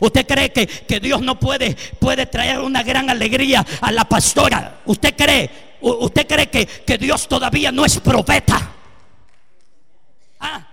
¿Usted 0.00 0.26
cree 0.26 0.52
que, 0.52 0.66
que, 0.66 1.00
Dios 1.00 1.22
no 1.22 1.40
puede, 1.40 1.74
puede 1.98 2.26
traer 2.26 2.60
una 2.60 2.82
gran 2.82 3.08
alegría 3.08 3.64
a 3.80 3.90
la 3.90 4.04
pastora? 4.04 4.82
¿Usted 4.84 5.16
cree, 5.16 5.50
usted 5.80 6.26
cree 6.26 6.50
que, 6.50 6.66
que 6.66 6.98
Dios 6.98 7.26
todavía 7.26 7.72
no 7.72 7.86
es 7.86 7.98
profeta? 7.98 8.74
Ah. 10.40 10.68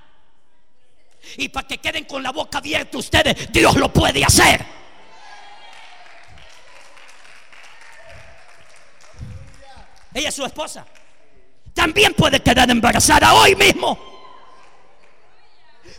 Y 1.37 1.47
para 1.47 1.65
que 1.65 1.77
queden 1.77 2.03
con 2.03 2.21
la 2.21 2.33
boca 2.33 2.57
abierta 2.57 2.97
ustedes, 2.97 3.49
Dios 3.53 3.77
lo 3.77 3.93
puede 3.93 4.25
hacer. 4.25 4.84
Ella 10.15 10.29
es 10.29 10.35
su 10.35 10.45
esposa. 10.45 10.85
También 11.73 12.13
puede 12.13 12.39
quedar 12.39 12.69
embarazada 12.71 13.33
hoy 13.33 13.53
mismo. 13.53 13.99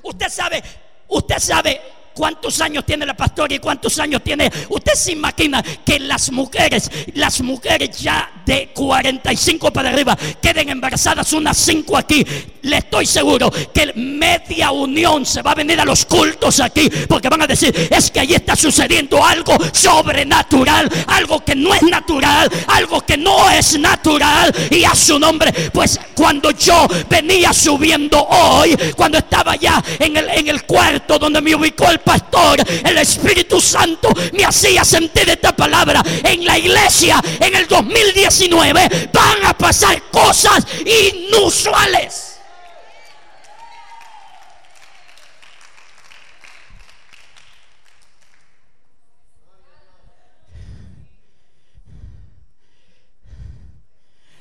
Usted 0.02 0.28
sabe, 0.30 0.62
usted 1.06 1.38
sabe 1.38 1.82
¿Cuántos 2.16 2.62
años 2.62 2.86
tiene 2.86 3.04
la 3.04 3.14
pastora 3.14 3.54
y 3.54 3.58
cuántos 3.58 3.98
años 3.98 4.22
tiene? 4.24 4.50
Usted 4.70 4.94
se 4.94 5.12
imagina 5.12 5.62
que 5.62 6.00
las 6.00 6.32
mujeres, 6.32 6.90
las 7.12 7.42
mujeres 7.42 8.00
ya 8.00 8.30
de 8.46 8.70
45 8.72 9.70
para 9.70 9.90
arriba 9.90 10.16
queden 10.40 10.70
embarazadas 10.70 11.30
unas 11.34 11.58
5 11.58 11.94
aquí. 11.94 12.24
Le 12.62 12.78
estoy 12.78 13.04
seguro 13.04 13.50
que 13.50 13.92
media 13.94 14.70
unión 14.70 15.26
se 15.26 15.42
va 15.42 15.50
a 15.50 15.54
venir 15.56 15.78
a 15.78 15.84
los 15.84 16.06
cultos 16.06 16.58
aquí 16.60 16.88
porque 17.06 17.28
van 17.28 17.42
a 17.42 17.46
decir, 17.46 17.74
es 17.90 18.10
que 18.10 18.20
allí 18.20 18.34
está 18.34 18.56
sucediendo 18.56 19.22
algo 19.22 19.54
sobrenatural, 19.72 20.88
algo 21.08 21.44
que 21.44 21.54
no 21.54 21.74
es 21.74 21.82
natural, 21.82 22.50
algo 22.68 23.02
que 23.04 23.18
no 23.18 23.50
es 23.50 23.78
natural 23.78 24.54
y 24.70 24.84
a 24.84 24.94
su 24.94 25.18
nombre, 25.18 25.52
pues 25.70 26.00
cuando 26.14 26.50
yo 26.52 26.88
venía 27.10 27.52
subiendo 27.52 28.26
hoy, 28.26 28.74
cuando 28.96 29.18
estaba 29.18 29.54
ya 29.56 29.84
en 29.98 30.16
el, 30.16 30.30
en 30.30 30.48
el 30.48 30.64
cuarto 30.64 31.18
donde 31.18 31.42
me 31.42 31.54
ubicó 31.54 31.90
el 31.90 32.00
pastor, 32.06 32.60
el 32.84 32.98
Espíritu 32.98 33.60
Santo 33.60 34.08
me 34.32 34.44
hacía 34.44 34.84
sentir 34.84 35.28
esta 35.28 35.54
palabra. 35.54 36.00
En 36.22 36.44
la 36.44 36.56
iglesia, 36.56 37.20
en 37.40 37.54
el 37.56 37.66
2019, 37.66 39.10
van 39.12 39.44
a 39.44 39.58
pasar 39.58 40.00
cosas 40.12 40.64
inusuales. 40.84 42.38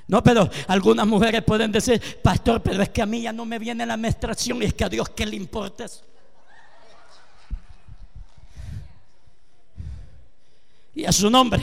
No, 0.08 0.21
pero 0.21 0.47
algunas 0.67 1.08
mujeres 1.08 1.41
pueden 1.43 1.71
decir, 1.71 1.99
pastor, 2.21 2.62
pero 2.62 2.84
es 2.84 2.89
que 2.89 3.01
a 3.01 3.08
mí 3.08 3.23
ya 3.23 3.34
no 3.34 3.43
me 3.43 3.58
viene 3.58 3.88
la 3.88 3.97
menstruación 3.97 4.62
y 4.62 4.65
es 4.65 4.73
que 4.75 4.84
a 4.84 4.89
Dios 4.89 5.10
qué 5.10 5.25
le 5.25 5.36
importa 5.36 5.86
eso. 5.86 6.04
Y 10.96 11.06
a 11.06 11.12
su 11.12 11.30
nombre. 11.30 11.62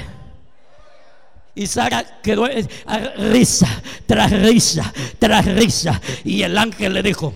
Y 1.54 1.66
Sara 1.66 2.20
quedó 2.22 2.44
a 2.44 2.98
risa, 2.98 3.82
tras 4.06 4.30
risa, 4.30 4.92
tras 5.18 5.44
risa. 5.46 6.00
Y 6.24 6.42
el 6.42 6.56
ángel 6.56 6.94
le 6.94 7.02
dijo, 7.02 7.34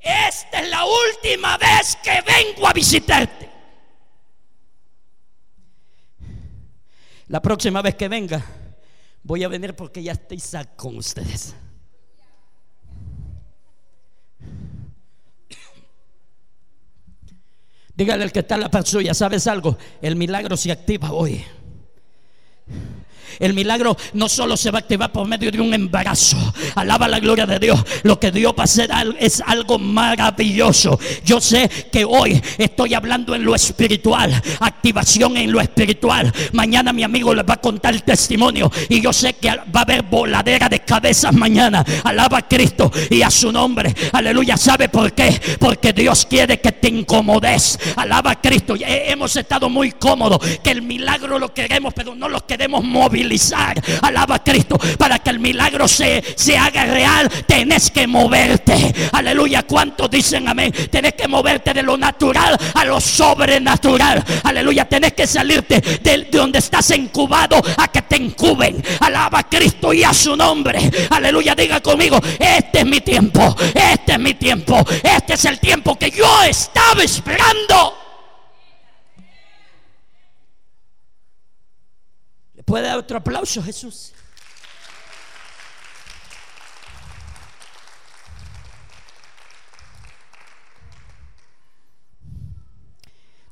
esta 0.00 0.60
es 0.60 0.68
la 0.68 0.84
última 0.84 1.56
vez 1.56 1.96
que 2.02 2.22
vengo 2.26 2.66
a 2.68 2.72
visitarte. 2.72 3.50
La 7.28 7.40
próxima 7.40 7.80
vez 7.80 7.94
que 7.94 8.08
venga, 8.08 8.44
voy 9.22 9.44
a 9.44 9.48
venir 9.48 9.74
porque 9.74 10.02
ya 10.02 10.12
estoy 10.12 10.42
con 10.76 10.98
ustedes. 10.98 11.54
Dígale 17.96 18.24
al 18.24 18.32
que 18.32 18.40
está 18.40 18.56
en 18.56 18.62
la 18.62 18.70
par 18.70 18.86
suya, 18.86 19.14
¿sabes 19.14 19.46
algo? 19.46 19.78
El 20.02 20.16
milagro 20.16 20.56
se 20.56 20.72
activa 20.72 21.12
hoy. 21.12 21.44
El 23.38 23.54
milagro 23.54 23.96
no 24.14 24.28
solo 24.28 24.56
se 24.56 24.70
va 24.70 24.78
a 24.78 24.80
activar 24.80 25.12
por 25.12 25.26
medio 25.26 25.50
de 25.50 25.60
un 25.60 25.74
embarazo. 25.74 26.36
Alaba 26.74 27.08
la 27.08 27.20
gloria 27.20 27.46
de 27.46 27.58
Dios. 27.58 27.80
Lo 28.02 28.18
que 28.18 28.30
Dios 28.30 28.54
va 28.56 28.62
a 28.62 28.64
hacer 28.64 28.90
es 29.18 29.42
algo 29.46 29.78
maravilloso. 29.78 30.98
Yo 31.24 31.40
sé 31.40 31.68
que 31.90 32.04
hoy 32.04 32.40
estoy 32.58 32.94
hablando 32.94 33.34
en 33.34 33.44
lo 33.44 33.54
espiritual. 33.54 34.42
Activación 34.60 35.36
en 35.36 35.52
lo 35.52 35.60
espiritual. 35.60 36.32
Mañana 36.52 36.92
mi 36.92 37.02
amigo 37.02 37.34
les 37.34 37.44
va 37.44 37.54
a 37.54 37.60
contar 37.60 37.94
el 37.94 38.02
testimonio. 38.02 38.70
Y 38.88 39.00
yo 39.00 39.12
sé 39.12 39.34
que 39.34 39.48
va 39.48 39.80
a 39.80 39.82
haber 39.82 40.02
voladera 40.02 40.68
de 40.68 40.80
cabezas 40.80 41.32
mañana. 41.32 41.84
Alaba 42.04 42.38
a 42.38 42.48
Cristo 42.48 42.90
y 43.10 43.22
a 43.22 43.30
su 43.30 43.50
nombre. 43.52 43.94
Aleluya. 44.12 44.56
¿Sabe 44.56 44.88
por 44.88 45.12
qué? 45.12 45.40
Porque 45.58 45.92
Dios 45.92 46.26
quiere 46.26 46.60
que 46.60 46.72
te 46.72 46.88
incomodes. 46.88 47.78
Alaba 47.96 48.32
a 48.32 48.40
Cristo. 48.40 48.74
Hemos 48.78 49.36
estado 49.36 49.68
muy 49.68 49.92
cómodos. 49.92 50.38
Que 50.62 50.70
el 50.70 50.82
milagro 50.82 51.38
lo 51.38 51.52
queremos, 51.52 51.94
pero 51.94 52.14
no 52.14 52.28
lo 52.28 52.46
queremos 52.46 52.84
Alaba 54.02 54.36
a 54.36 54.44
Cristo. 54.44 54.78
Para 54.98 55.18
que 55.18 55.30
el 55.30 55.38
milagro 55.38 55.88
se, 55.88 56.22
se 56.36 56.56
haga 56.56 56.84
real, 56.86 57.28
tenés 57.46 57.90
que 57.90 58.06
moverte. 58.06 58.94
Aleluya. 59.12 59.64
¿Cuántos 59.64 60.10
dicen 60.10 60.48
amén? 60.48 60.72
Tenés 60.90 61.14
que 61.14 61.28
moverte 61.28 61.72
de 61.72 61.82
lo 61.82 61.96
natural 61.96 62.56
a 62.74 62.84
lo 62.84 63.00
sobrenatural. 63.00 64.24
Aleluya. 64.42 64.84
Tenés 64.86 65.12
que 65.12 65.26
salirte 65.26 65.80
de, 65.80 66.28
donde 66.30 66.58
estás 66.58 66.90
incubado 66.90 67.60
a 67.76 67.88
que 67.88 68.02
te 68.02 68.16
incuben. 68.16 68.82
Alaba 69.00 69.40
a 69.40 69.48
Cristo 69.48 69.92
y 69.92 70.04
a 70.04 70.12
su 70.12 70.36
nombre. 70.36 70.90
Aleluya. 71.10 71.54
Diga 71.54 71.80
conmigo, 71.80 72.20
este 72.38 72.80
es 72.80 72.86
mi 72.86 73.00
tiempo. 73.00 73.56
Este 73.74 74.12
es 74.12 74.18
mi 74.18 74.34
tiempo. 74.34 74.84
Este 75.02 75.34
es 75.34 75.44
el 75.44 75.58
tiempo 75.58 75.96
que 75.96 76.10
yo 76.10 76.42
estaba 76.42 77.02
esperando. 77.02 78.03
¿Puede 82.64 82.86
dar 82.86 82.98
otro 82.98 83.18
aplauso, 83.18 83.62
Jesús? 83.62 84.12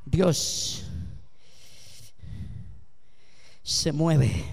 Dios 0.04 0.84
se 3.62 3.92
mueve. 3.92 4.44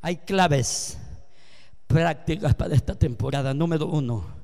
Hay 0.00 0.16
claves 0.18 0.98
prácticas 1.86 2.54
para 2.54 2.74
esta 2.74 2.94
temporada. 2.96 3.54
Número 3.54 3.86
uno 3.86 4.35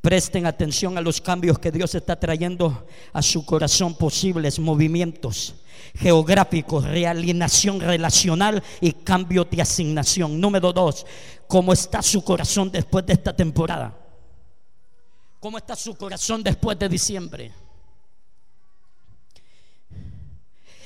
Presten 0.00 0.46
atención 0.46 0.96
a 0.96 1.02
los 1.02 1.20
cambios 1.20 1.58
que 1.58 1.70
Dios 1.70 1.94
está 1.94 2.18
trayendo 2.18 2.86
a 3.12 3.20
su 3.20 3.44
corazón, 3.44 3.94
posibles 3.94 4.58
movimientos 4.58 5.54
geográficos, 5.94 6.84
realinación 6.84 7.80
relacional 7.80 8.62
y 8.80 8.92
cambio 8.92 9.44
de 9.44 9.62
asignación. 9.62 10.40
Número 10.40 10.72
dos, 10.72 11.04
cómo 11.46 11.72
está 11.72 12.02
su 12.02 12.22
corazón 12.22 12.70
después 12.70 13.04
de 13.06 13.14
esta 13.14 13.34
temporada. 13.34 13.96
¿Cómo 15.38 15.58
está 15.58 15.74
su 15.74 15.94
corazón 15.96 16.42
después 16.42 16.78
de 16.78 16.88
diciembre? 16.88 17.52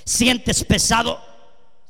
¿Sientes 0.05 0.65
pesado? 0.65 1.34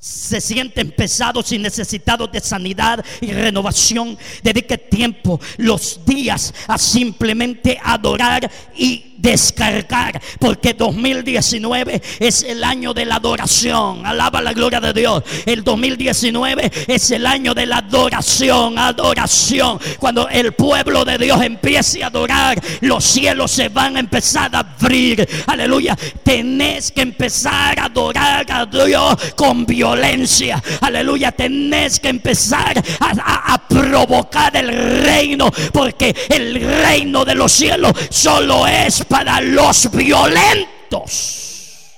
Se 0.04 0.38
sienten 0.38 0.90
pesados 0.90 1.50
y 1.52 1.58
necesitados 1.58 2.30
de 2.30 2.38
sanidad 2.38 3.02
y 3.22 3.32
renovación, 3.32 4.18
dedique 4.42 4.76
tiempo, 4.76 5.40
los 5.56 6.04
días 6.04 6.52
a 6.68 6.76
simplemente 6.76 7.80
adorar 7.82 8.50
y 8.76 9.13
descargar, 9.24 10.20
porque 10.38 10.74
2019 10.74 12.02
es 12.20 12.42
el 12.42 12.62
año 12.62 12.92
de 12.92 13.06
la 13.06 13.16
adoración. 13.16 14.04
Alaba 14.04 14.42
la 14.42 14.52
gloria 14.52 14.80
de 14.80 14.92
Dios. 14.92 15.24
El 15.46 15.64
2019 15.64 16.70
es 16.87 17.10
el 17.10 17.26
año 17.26 17.54
de 17.54 17.64
la 17.64 17.78
adoración, 17.78 18.78
adoración. 18.78 19.80
Cuando 19.98 20.28
el 20.28 20.52
pueblo 20.52 21.06
de 21.06 21.16
Dios 21.16 21.40
empiece 21.42 22.04
a 22.04 22.08
adorar, 22.08 22.60
los 22.82 23.02
cielos 23.02 23.50
se 23.50 23.70
van 23.70 23.96
a 23.96 24.00
empezar 24.00 24.54
a 24.54 24.58
abrir. 24.58 25.26
Aleluya. 25.46 25.96
Tenés 26.22 26.92
que 26.92 27.00
empezar 27.00 27.80
a 27.80 27.87
adorar 27.87 28.44
a 28.50 28.66
Dios 28.66 29.16
con 29.34 29.64
violencia. 29.64 30.62
Aleluya. 30.82 31.32
Tenés 31.32 31.98
que 31.98 32.10
empezar 32.10 32.76
a, 33.00 33.54
a 33.54 33.68
provocar 33.68 34.54
el 34.54 34.68
reino, 35.02 35.50
porque 35.72 36.14
el 36.28 36.60
reino 36.60 37.24
de 37.24 37.34
los 37.34 37.50
cielos 37.50 37.92
solo 38.10 38.66
es 38.66 39.02
para 39.14 39.40
los 39.40 39.88
violentos. 39.92 41.94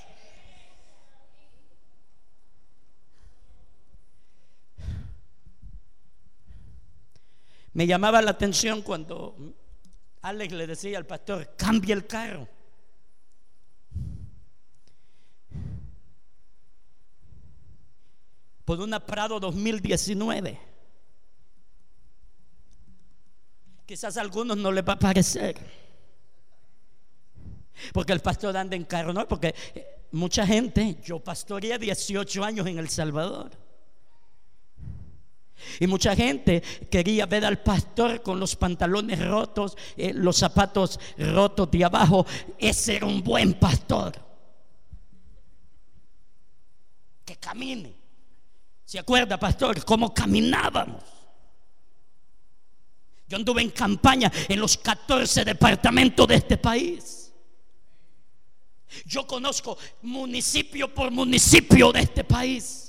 Me 7.73 7.87
llamaba 7.87 8.21
la 8.21 8.33
atención 8.33 8.83
cuando 8.83 9.35
Alex 10.21 10.53
le 10.53 10.67
decía 10.67 10.99
al 10.99 11.07
pastor, 11.07 11.55
cambie 11.57 11.95
el 11.95 12.07
carro. 12.07 12.47
Por 18.67 18.79
una 18.79 19.01
Prado 19.01 19.41
2019. 19.41 20.61
Quizás 23.87 24.19
a 24.19 24.21
algunos 24.21 24.59
no 24.59 24.71
les 24.71 24.87
va 24.87 24.93
a 24.93 24.99
parecer. 24.99 25.86
Porque 27.93 28.13
el 28.13 28.21
pastor 28.21 28.57
anda 28.57 28.77
en 28.77 28.85
carro, 28.85 29.13
¿no? 29.13 29.27
Porque 29.27 29.55
eh, 29.75 30.05
mucha 30.13 30.47
gente, 30.47 30.97
yo 31.05 31.21
pastoreé 31.21 31.79
18 31.79 32.45
años 32.45 32.67
en 32.67 32.79
El 32.79 32.89
Salvador. 32.89 33.51
Y 35.81 35.87
mucha 35.87 36.15
gente 36.15 36.63
quería 36.91 37.27
ver 37.27 37.45
al 37.45 37.63
pastor 37.63 38.23
con 38.23 38.39
los 38.39 38.57
pantalones 38.57 39.25
rotos, 39.27 39.77
eh, 39.97 40.13
los 40.15 40.37
zapatos 40.37 41.01
rotos 41.19 41.71
de 41.71 41.85
abajo. 41.85 42.27
Ese 42.59 42.97
era 42.97 43.07
un 43.07 43.23
buen 43.23 43.55
pastor. 43.55 44.13
Que 47.25 47.37
camine. 47.37 47.95
¿Se 48.85 48.99
acuerda, 48.99 49.39
pastor, 49.39 49.85
cómo 49.85 50.15
caminábamos? 50.15 51.03
Yo 53.29 53.37
anduve 53.37 53.63
en 53.63 53.71
campaña 53.71 54.31
en 54.49 54.61
los 54.61 54.77
14 54.77 55.45
departamentos 55.45 56.29
de 56.29 56.37
este 56.37 56.57
país. 56.57 57.26
Yo 59.05 59.27
conozco 59.27 59.79
municipio 60.03 60.93
por 60.93 61.11
municipio 61.11 61.93
de 61.93 62.01
este 62.01 62.25
país. 62.25 62.87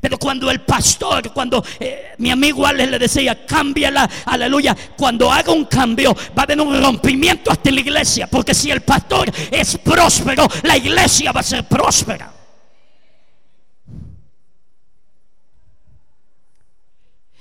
Pero 0.00 0.18
cuando 0.18 0.50
el 0.50 0.62
pastor, 0.62 1.32
cuando 1.32 1.62
eh, 1.78 2.14
mi 2.18 2.30
amigo 2.30 2.66
Alex 2.66 2.90
le 2.90 2.98
decía, 2.98 3.44
cámbiala, 3.44 4.08
aleluya, 4.24 4.76
cuando 4.96 5.30
haga 5.30 5.52
un 5.52 5.66
cambio 5.66 6.14
va 6.36 6.42
a 6.42 6.44
haber 6.44 6.60
un 6.60 6.82
rompimiento 6.82 7.50
hasta 7.50 7.70
la 7.70 7.80
iglesia, 7.80 8.26
porque 8.26 8.54
si 8.54 8.70
el 8.70 8.80
pastor 8.80 9.30
es 9.50 9.76
próspero, 9.78 10.48
la 10.62 10.76
iglesia 10.76 11.32
va 11.32 11.40
a 11.40 11.44
ser 11.44 11.68
próspera. 11.68 12.41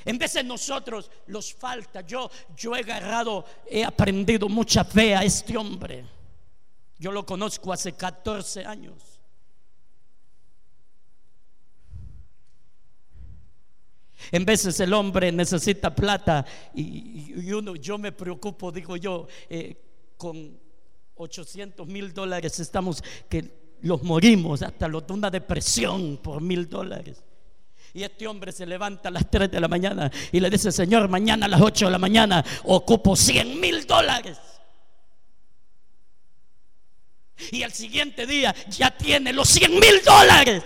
En 0.05 0.17
de 0.17 0.43
nosotros 0.43 1.09
los 1.27 1.53
falta. 1.53 2.01
Yo, 2.01 2.29
yo 2.55 2.75
he 2.75 2.79
agarrado, 2.79 3.45
he 3.67 3.83
aprendido 3.83 4.49
mucha 4.49 4.83
fe 4.83 5.15
a 5.15 5.23
este 5.23 5.57
hombre. 5.57 6.05
Yo 6.97 7.11
lo 7.11 7.25
conozco 7.25 7.73
hace 7.73 7.93
14 7.93 8.65
años. 8.65 9.11
En 14.31 14.45
veces 14.45 14.79
el 14.79 14.93
hombre 14.93 15.31
necesita 15.31 15.93
plata 15.95 16.45
y, 16.75 17.51
uno, 17.51 17.75
yo 17.75 17.97
me 17.97 18.11
preocupo, 18.11 18.71
digo 18.71 18.95
yo, 18.97 19.27
eh, 19.49 19.75
con 20.15 20.59
800 21.15 21.87
mil 21.87 22.13
dólares 22.13 22.59
estamos 22.59 23.03
que 23.27 23.77
los 23.81 24.03
morimos 24.03 24.61
hasta 24.61 24.87
los 24.87 25.07
de 25.07 25.13
una 25.13 25.31
depresión 25.31 26.17
por 26.17 26.41
mil 26.41 26.69
dólares. 26.69 27.23
Y 27.93 28.03
este 28.03 28.25
hombre 28.27 28.51
se 28.51 28.65
levanta 28.65 29.09
a 29.09 29.11
las 29.11 29.29
3 29.29 29.51
de 29.51 29.59
la 29.59 29.67
mañana 29.67 30.09
y 30.31 30.39
le 30.39 30.49
dice, 30.49 30.71
Señor, 30.71 31.09
mañana 31.09 31.45
a 31.45 31.49
las 31.49 31.61
8 31.61 31.85
de 31.85 31.91
la 31.91 31.97
mañana 31.97 32.43
ocupo 32.63 33.15
100 33.15 33.59
mil 33.59 33.85
dólares. 33.85 34.37
Y 37.51 37.63
al 37.63 37.73
siguiente 37.73 38.25
día 38.25 38.55
ya 38.69 38.91
tiene 38.91 39.33
los 39.33 39.49
100 39.49 39.71
mil 39.71 40.01
dólares. 40.05 40.63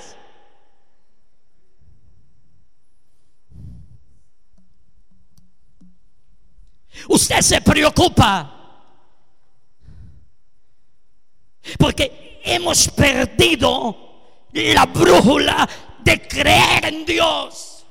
Usted 7.07 7.41
se 7.41 7.61
preocupa 7.61 8.51
porque 11.77 12.41
hemos 12.43 12.87
perdido 12.89 14.49
la 14.53 14.85
brújula 14.85 15.67
de 16.05 16.27
creer 16.27 16.85
en 16.85 17.03
Dios 17.03 17.83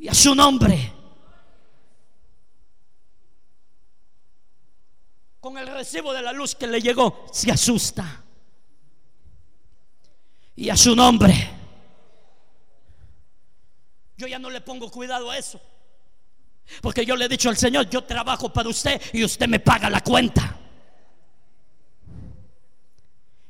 y 0.00 0.08
a 0.08 0.14
su 0.14 0.34
nombre. 0.34 0.92
Con 5.38 5.56
el 5.56 5.66
recibo 5.68 6.12
de 6.12 6.22
la 6.22 6.32
luz 6.32 6.54
que 6.54 6.66
le 6.66 6.80
llegó, 6.80 7.26
se 7.32 7.52
asusta. 7.52 8.24
Y 10.56 10.68
a 10.68 10.76
su 10.76 10.94
nombre. 10.96 11.50
Yo 14.16 14.26
ya 14.26 14.38
no 14.38 14.50
le 14.50 14.60
pongo 14.60 14.90
cuidado 14.90 15.30
a 15.30 15.38
eso. 15.38 15.60
Porque 16.82 17.06
yo 17.06 17.16
le 17.16 17.26
he 17.26 17.28
dicho 17.28 17.48
al 17.48 17.56
Señor, 17.56 17.88
yo 17.88 18.04
trabajo 18.04 18.52
para 18.52 18.68
usted 18.68 19.00
y 19.12 19.24
usted 19.24 19.48
me 19.48 19.60
paga 19.60 19.88
la 19.88 20.02
cuenta. 20.02 20.58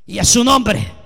Y 0.06 0.18
a 0.18 0.24
su 0.24 0.44
nombre. 0.44 0.99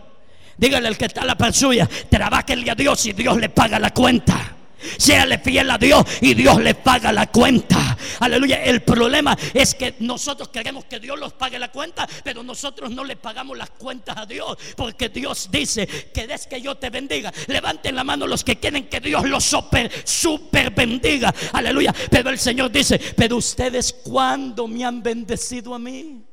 Dígale 0.57 0.89
al 0.89 0.97
que 0.97 1.07
está 1.07 1.23
a 1.23 1.27
la 1.27 1.37
par 1.37 1.53
suya, 1.53 1.89
trabáquenle 2.09 2.71
a 2.71 2.75
Dios 2.75 3.07
y 3.07 3.13
Dios 3.13 3.37
le 3.39 3.49
paga 3.49 3.79
la 3.79 3.91
cuenta. 3.91 4.55
Séale 4.99 5.39
fiel 5.39 5.71
a 5.71 5.79
Dios 5.79 6.05
y 6.21 6.35
Dios 6.35 6.61
le 6.61 6.75
paga 6.75 7.13
la 7.13 7.27
cuenta. 7.29 7.97
Aleluya. 8.21 8.63
El 8.63 8.83
problema 8.83 9.37
es 9.53 9.75
que 9.75 9.97
nosotros 10.01 10.49
queremos 10.49 10.85
que 10.85 11.01
Dios 11.01 11.19
los 11.19 11.33
pague 11.33 11.59
la 11.59 11.71
cuenta, 11.71 12.07
pero 12.23 12.43
nosotros 12.43 12.91
no 12.91 13.05
le 13.05 13.17
pagamos 13.17 13.57
las 13.57 13.71
cuentas 13.71 14.17
a 14.17 14.27
Dios. 14.27 14.57
Porque 14.77 15.09
Dios 15.09 15.49
dice 15.51 15.87
que 15.87 16.27
des 16.27 16.47
que 16.47 16.61
yo 16.61 16.77
te 16.77 16.91
bendiga. 16.91 17.33
Levanten 17.47 17.95
la 17.95 18.05
mano 18.05 18.27
los 18.27 18.45
que 18.45 18.57
quieren 18.57 18.89
que 18.89 19.01
Dios 19.01 19.25
los 19.29 19.45
super, 19.45 19.91
super 20.05 20.71
bendiga. 20.71 21.35
Aleluya. 21.53 21.95
Pero 22.11 22.31
el 22.31 22.39
Señor 22.39 22.71
dice, 22.71 22.99
pero 22.99 23.37
ustedes 23.37 23.93
cuando 24.05 24.69
me 24.69 24.85
han 24.85 25.03
bendecido 25.03 25.75
a 25.75 25.79
mí. 25.79 26.24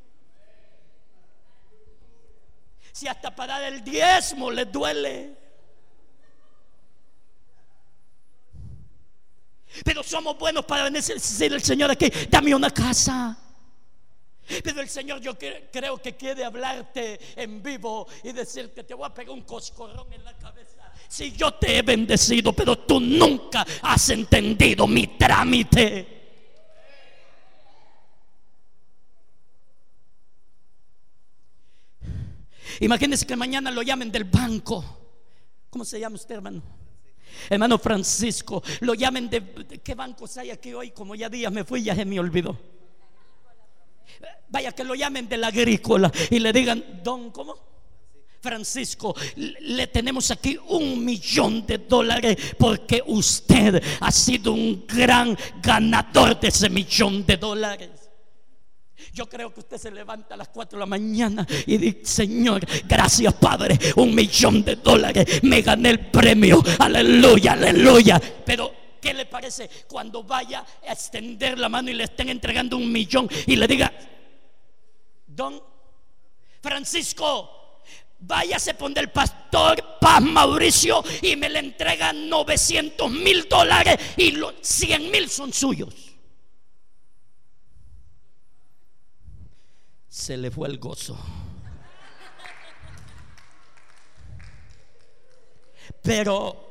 Si 2.92 3.08
hasta 3.08 3.34
para 3.36 3.60
dar 3.60 3.74
el 3.74 3.84
diezmo 3.84 4.52
les 4.52 4.72
duele. 4.72 5.38
Pero 9.86 10.04
somos 10.04 10.38
buenos 10.38 10.66
para 10.66 10.90
decir 10.90 11.54
el 11.54 11.62
Señor 11.62 11.92
aquí, 11.92 12.12
dame 12.30 12.54
una 12.54 12.72
casa. 12.72 13.38
Pero 14.64 14.82
el 14.82 14.90
Señor 14.90 15.22
yo 15.22 15.38
creo 15.38 15.98
que 16.00 16.18
quiere 16.18 16.44
hablarte 16.44 17.20
en 17.42 17.64
vivo 17.64 18.08
y 18.24 18.34
decirte, 18.34 18.84
te 18.84 18.94
voy 18.94 19.06
a 19.06 19.14
pegar 19.14 19.34
un 19.34 19.44
coscorrón 19.44 20.12
en 20.12 20.26
la 20.26 20.38
cabeza. 20.38 20.92
Si 21.08 21.32
yo 21.32 21.54
te 21.54 21.78
he 21.78 21.82
bendecido, 21.82 22.52
pero 22.52 22.80
tú 22.80 23.00
nunca 23.00 23.66
has 23.82 24.10
entendido 24.10 24.88
mi 24.88 25.08
trámite. 25.08 26.21
Imagínense 32.80 33.26
que 33.26 33.36
mañana 33.36 33.72
lo 33.72 33.82
llamen 33.82 34.12
del 34.12 34.24
banco. 34.24 34.84
¿Cómo 35.70 35.86
se 35.86 36.00
llama 36.00 36.16
usted, 36.16 36.36
hermano? 36.36 36.62
Hermano 37.50 37.78
Francisco, 37.78 38.62
lo 38.82 38.94
llamen 38.94 39.30
de, 39.30 39.80
¿qué 39.84 39.96
bancos 39.96 40.38
hay 40.38 40.52
aquí 40.52 40.74
hoy? 40.74 40.92
Como 40.92 41.16
ya 41.16 41.30
días 41.30 41.52
me 41.52 41.64
fui, 41.64 41.84
ya 41.84 41.96
se 41.96 42.06
me 42.06 42.20
olvidó. 42.20 42.58
Vaya 44.50 44.74
que 44.74 44.84
lo 44.84 44.96
llamen 44.96 45.30
de 45.30 45.38
la 45.38 45.48
agrícola 45.48 46.12
y 46.30 46.40
le 46.40 46.52
digan, 46.52 47.02
don, 47.04 47.32
¿cómo? 47.32 47.72
Francisco, 48.42 49.16
le 49.36 49.88
tenemos 49.88 50.32
aquí 50.32 50.58
un 50.68 51.06
millón 51.06 51.66
de 51.66 51.78
dólares 51.78 52.56
porque 52.58 53.04
usted 53.06 53.82
ha 54.00 54.12
sido 54.12 54.54
un 54.54 54.86
gran 54.88 55.38
ganador 55.62 56.40
de 56.40 56.48
ese 56.48 56.70
millón 56.70 57.26
de 57.26 57.38
dólares. 57.38 58.11
Yo 59.14 59.28
creo 59.28 59.54
que 59.54 59.62
usted 59.62 59.78
se 59.78 59.92
levanta 59.92 60.36
a 60.36 60.38
las 60.38 60.50
4 60.50 60.78
de 60.78 60.80
la 60.80 60.86
mañana 60.86 61.46
y 61.66 61.78
dice, 61.78 62.00
Señor, 62.04 62.66
gracias 62.88 63.34
Padre, 63.36 63.78
un 63.96 64.14
millón 64.14 64.64
de 64.64 64.76
dólares, 64.76 65.44
me 65.44 65.62
gané 65.62 65.92
el 65.92 66.12
premio, 66.12 66.64
aleluya, 66.80 67.54
aleluya. 67.54 68.22
Pero, 68.46 68.72
¿qué 69.02 69.14
le 69.14 69.26
parece 69.26 69.70
cuando 69.88 70.24
vaya 70.24 70.66
a 70.88 70.92
extender 70.94 71.58
la 71.58 71.70
mano 71.70 71.90
y 71.90 71.94
le 71.94 72.06
estén 72.06 72.30
entregando 72.30 72.78
un 72.78 72.92
millón 72.92 73.30
y 73.48 73.56
le 73.56 73.68
diga, 73.68 73.92
don 75.28 75.62
Francisco, 76.62 77.62
váyase 78.20 78.76
por 78.76 78.98
el 78.98 79.10
pastor 79.10 79.98
Paz 80.00 80.22
Mauricio 80.22 81.04
y 81.22 81.36
me 81.36 81.50
le 81.50 81.60
entrega 81.60 82.14
900 82.14 83.10
mil 83.12 83.48
dólares 83.50 83.98
y 84.18 84.32
los 84.32 84.54
100 84.62 85.12
mil 85.12 85.30
son 85.30 85.52
suyos. 85.52 86.11
Se 90.12 90.36
le 90.36 90.52
fue 90.52 90.68
el 90.68 90.78
gozo. 90.78 91.18
Pero 96.04 96.68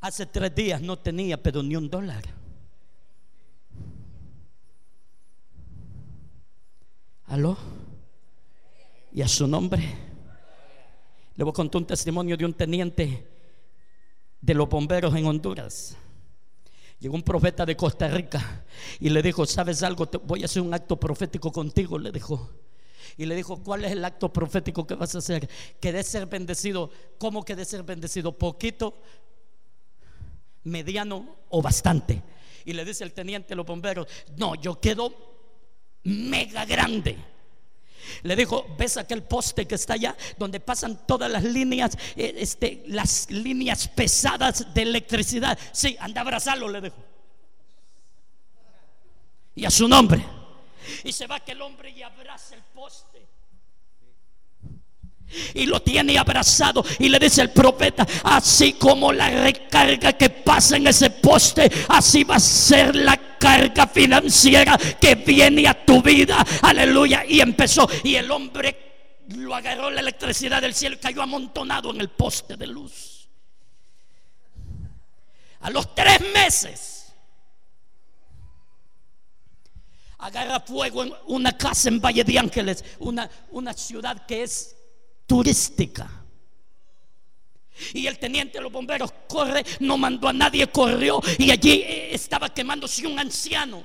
hace 0.00 0.26
tres 0.26 0.54
días 0.54 0.82
no 0.82 0.98
tenía 0.98 1.42
pero 1.42 1.62
ni 1.62 1.76
un 1.76 1.88
dólar. 1.88 2.22
¿Aló? 7.26 7.56
y 9.12 9.22
a 9.22 9.28
su 9.28 9.46
nombre. 9.46 9.82
Le 11.36 11.44
voy 11.44 11.50
a 11.50 11.54
contar 11.54 11.80
un 11.80 11.86
testimonio 11.86 12.36
de 12.36 12.44
un 12.44 12.54
teniente 12.54 13.26
de 14.40 14.54
los 14.54 14.68
bomberos 14.68 15.14
en 15.14 15.26
Honduras. 15.26 15.96
Llegó 17.00 17.14
un 17.14 17.22
profeta 17.22 17.64
de 17.64 17.76
Costa 17.76 18.08
Rica 18.08 18.64
y 19.00 19.08
le 19.08 19.22
dijo, 19.22 19.46
¿sabes 19.46 19.82
algo? 19.82 20.08
voy 20.24 20.42
a 20.42 20.44
hacer 20.44 20.60
un 20.60 20.74
acto 20.74 21.00
profético 21.00 21.50
contigo, 21.50 21.98
le 21.98 22.12
dijo. 22.12 22.50
Y 23.16 23.24
le 23.24 23.34
dijo, 23.34 23.62
¿cuál 23.62 23.86
es 23.86 23.92
el 23.92 24.04
acto 24.04 24.30
profético 24.30 24.86
que 24.86 24.94
vas 24.94 25.14
a 25.14 25.18
hacer? 25.18 25.48
¿Querés 25.80 26.06
ser 26.06 26.26
bendecido? 26.26 26.90
¿Cómo 27.18 27.42
querés 27.42 27.68
ser 27.68 27.82
bendecido? 27.82 28.36
¿Poquito? 28.36 28.94
¿Mediano 30.64 31.36
o 31.48 31.62
bastante? 31.62 32.22
Y 32.66 32.74
le 32.74 32.84
dice 32.84 33.02
el 33.02 33.14
teniente 33.14 33.48
de 33.48 33.56
los 33.56 33.66
bomberos, 33.66 34.06
no, 34.36 34.54
yo 34.54 34.78
quedo 34.78 35.14
mega 36.04 36.66
grande. 36.66 37.16
Le 38.22 38.36
dijo, 38.36 38.66
¿ves 38.78 38.96
aquel 38.96 39.22
poste 39.22 39.66
que 39.66 39.74
está 39.74 39.94
allá? 39.94 40.16
Donde 40.38 40.60
pasan 40.60 41.06
todas 41.06 41.30
las 41.30 41.44
líneas, 41.44 41.96
eh, 42.16 42.34
este, 42.36 42.82
las 42.86 43.30
líneas 43.30 43.88
pesadas 43.88 44.72
de 44.74 44.82
electricidad. 44.82 45.58
Sí, 45.72 45.96
anda 46.00 46.20
a 46.20 46.24
abrazarlo, 46.24 46.68
le 46.68 46.80
dijo. 46.80 46.96
Y 49.54 49.64
a 49.64 49.70
su 49.70 49.88
nombre. 49.88 50.24
Y 51.04 51.12
se 51.12 51.26
va 51.26 51.36
aquel 51.36 51.60
hombre 51.62 51.90
y 51.90 52.02
abraza 52.02 52.54
el 52.54 52.62
poste 52.62 53.39
y 55.54 55.66
lo 55.66 55.80
tiene 55.82 56.18
abrazado 56.18 56.84
y 56.98 57.08
le 57.08 57.18
dice 57.18 57.42
el 57.42 57.50
profeta, 57.50 58.06
así 58.24 58.74
como 58.74 59.12
la 59.12 59.30
recarga 59.30 60.12
que 60.14 60.30
pasa 60.30 60.76
en 60.76 60.86
ese 60.86 61.10
poste, 61.10 61.70
así 61.88 62.24
va 62.24 62.36
a 62.36 62.40
ser 62.40 62.94
la 62.96 63.38
carga 63.38 63.86
financiera 63.86 64.78
que 65.00 65.14
viene 65.14 65.66
a 65.66 65.84
tu 65.84 66.02
vida. 66.02 66.44
Aleluya. 66.62 67.24
Y 67.26 67.40
empezó 67.40 67.88
y 68.04 68.14
el 68.14 68.30
hombre 68.30 68.90
lo 69.28 69.54
agarró 69.54 69.90
la 69.90 70.00
electricidad 70.00 70.60
del 70.60 70.74
cielo 70.74 70.96
y 70.96 70.98
cayó 70.98 71.22
amontonado 71.22 71.90
en 71.90 72.00
el 72.00 72.08
poste 72.10 72.56
de 72.56 72.66
luz. 72.66 73.28
A 75.60 75.70
los 75.70 75.94
tres 75.94 76.20
meses 76.32 77.12
agarra 80.18 80.60
fuego 80.60 81.02
en 81.02 81.14
una 81.26 81.56
casa 81.56 81.88
en 81.88 82.00
Valle 82.00 82.24
de 82.24 82.38
Ángeles, 82.38 82.84
una, 82.98 83.30
una 83.50 83.72
ciudad 83.72 84.26
que 84.26 84.42
es 84.42 84.76
turística. 85.30 86.10
Y 87.94 88.08
el 88.08 88.18
teniente 88.18 88.58
de 88.58 88.64
los 88.64 88.72
bomberos 88.72 89.12
corre, 89.28 89.64
no 89.78 89.96
mandó 89.96 90.26
a 90.26 90.32
nadie, 90.32 90.66
corrió 90.66 91.20
y 91.38 91.52
allí 91.52 91.84
eh, 91.86 92.08
estaba 92.12 92.52
quemándose 92.52 93.06
un 93.06 93.16
anciano. 93.16 93.84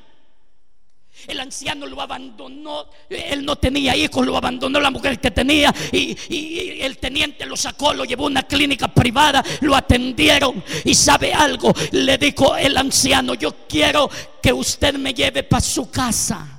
El 1.28 1.40
anciano 1.40 1.86
lo 1.86 2.02
abandonó, 2.02 2.88
él 3.10 3.46
no 3.46 3.56
tenía 3.58 3.96
hijos, 3.96 4.26
lo 4.26 4.36
abandonó 4.36 4.80
la 4.80 4.90
mujer 4.90 5.20
que 5.20 5.30
tenía 5.30 5.74
y, 5.92 6.18
y, 6.30 6.82
el 6.82 6.98
teniente 6.98 7.46
lo 7.46 7.56
sacó, 7.56 7.94
lo 7.94 8.06
llevó 8.06 8.24
a 8.24 8.32
una 8.32 8.44
clínica 8.44 8.88
privada, 8.88 9.44
lo 9.62 9.76
atendieron 9.76 10.64
y 10.84 10.96
sabe 10.96 11.32
algo, 11.32 11.72
le 11.92 12.18
dijo 12.18 12.58
el 12.58 12.76
anciano, 12.76 13.36
yo 13.36 13.68
quiero 13.70 14.10
que 14.42 14.52
usted 14.52 14.96
me 14.96 15.14
lleve 15.14 15.44
para 15.44 15.62
su 15.62 15.92
casa. 15.92 16.55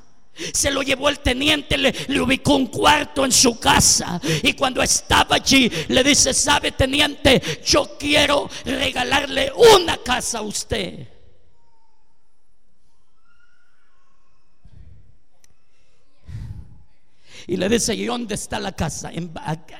Se 0.52 0.70
lo 0.70 0.82
llevó 0.82 1.08
el 1.08 1.20
teniente, 1.20 1.78
le, 1.78 2.20
ubicó 2.20 2.56
un 2.56 2.66
cuarto 2.66 3.24
en 3.24 3.32
su 3.32 3.58
casa. 3.58 4.20
Y 4.42 4.52
cuando 4.54 4.82
estaba 4.82 5.36
allí, 5.36 5.70
le 5.88 6.02
dice, 6.02 6.34
sabe 6.34 6.72
teniente, 6.72 7.42
yo 7.64 7.96
quiero 7.98 8.48
regalarle 8.64 9.52
una 9.74 9.96
casa 9.98 10.38
a 10.38 10.42
usted. 10.42 11.08
Y 17.48 17.56
le 17.56 17.68
dice, 17.68 17.94
¿y 17.94 18.06
dónde 18.06 18.34
está 18.34 18.58
la 18.58 18.72
casa? 18.72 19.10
En, 19.12 19.32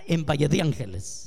en 0.07 0.25
Valle 0.25 0.49
de 0.49 0.63
Ángeles 0.63 1.26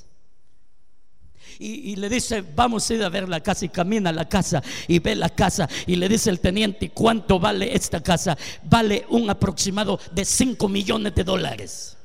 y, 1.62 1.97
le 1.97 2.07
dice, 2.07 2.41
vamos 2.55 2.89
a 2.89 2.93
ir 2.93 3.03
a 3.03 3.10
ver 3.10 3.28
la 3.28 3.41
casa 3.41 3.66
y 3.66 3.70
camina 3.70 4.12
a 4.12 4.14
la 4.14 4.30
casa 4.30 4.64
y 4.88 4.99
ve 4.99 5.14
la 5.14 5.30
casa 5.30 5.68
y 5.86 5.97
le 5.97 6.07
dice 6.07 6.30
el 6.30 6.39
teniente, 6.39 6.89
¿cuánto 6.91 7.38
vale 7.38 7.76
esta 7.76 8.01
casa? 8.01 8.38
Vale 8.64 9.05
un 9.10 9.30
aproximado 9.30 9.99
de 10.12 10.24
5 10.24 10.70
millones 10.70 11.14
de 11.16 11.24
dólares. 11.24 11.97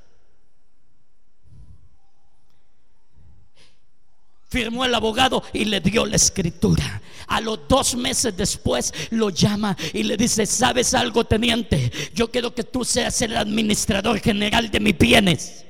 firmó 4.54 4.84
el 4.84 4.94
abogado 4.94 5.42
y 5.52 5.64
le 5.64 5.80
dio 5.80 6.06
la 6.06 6.14
escritura. 6.14 7.02
A 7.26 7.40
los 7.40 7.66
dos 7.68 7.96
meses 7.96 8.36
después 8.36 8.94
lo 9.10 9.30
llama 9.30 9.76
y 9.92 10.04
le 10.04 10.16
dice, 10.16 10.46
¿sabes 10.46 10.94
algo, 10.94 11.24
teniente? 11.24 11.90
Yo 12.14 12.30
quiero 12.30 12.54
que 12.54 12.62
tú 12.62 12.84
seas 12.84 13.20
el 13.22 13.36
administrador 13.36 14.20
general 14.20 14.70
de 14.70 14.78
mis 14.78 14.96
bienes. 14.96 15.63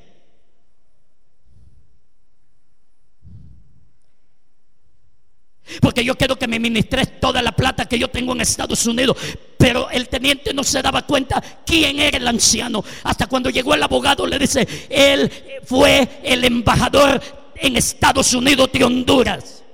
Porque 5.80 6.04
yo 6.04 6.14
quiero 6.16 6.36
que 6.36 6.46
me 6.46 6.58
ministres 6.58 7.20
toda 7.20 7.40
la 7.40 7.52
plata 7.52 7.86
que 7.86 7.98
yo 7.98 8.08
tengo 8.08 8.32
en 8.32 8.42
Estados 8.42 8.86
Unidos. 8.86 9.16
Pero 9.56 9.88
el 9.90 10.08
teniente 10.08 10.52
no 10.52 10.62
se 10.62 10.82
daba 10.82 11.06
cuenta 11.06 11.42
quién 11.64 11.98
era 12.00 12.18
el 12.18 12.28
anciano. 12.28 12.84
Hasta 13.02 13.26
cuando 13.26 13.50
llegó 13.50 13.74
el 13.74 13.82
abogado 13.82 14.26
le 14.26 14.38
dice, 14.38 14.66
él 14.90 15.30
fue 15.64 16.20
el 16.22 16.44
embajador 16.44 17.20
en 17.56 17.76
Estados 17.76 18.34
Unidos 18.34 18.70
de 18.72 18.84
Honduras. 18.84 19.64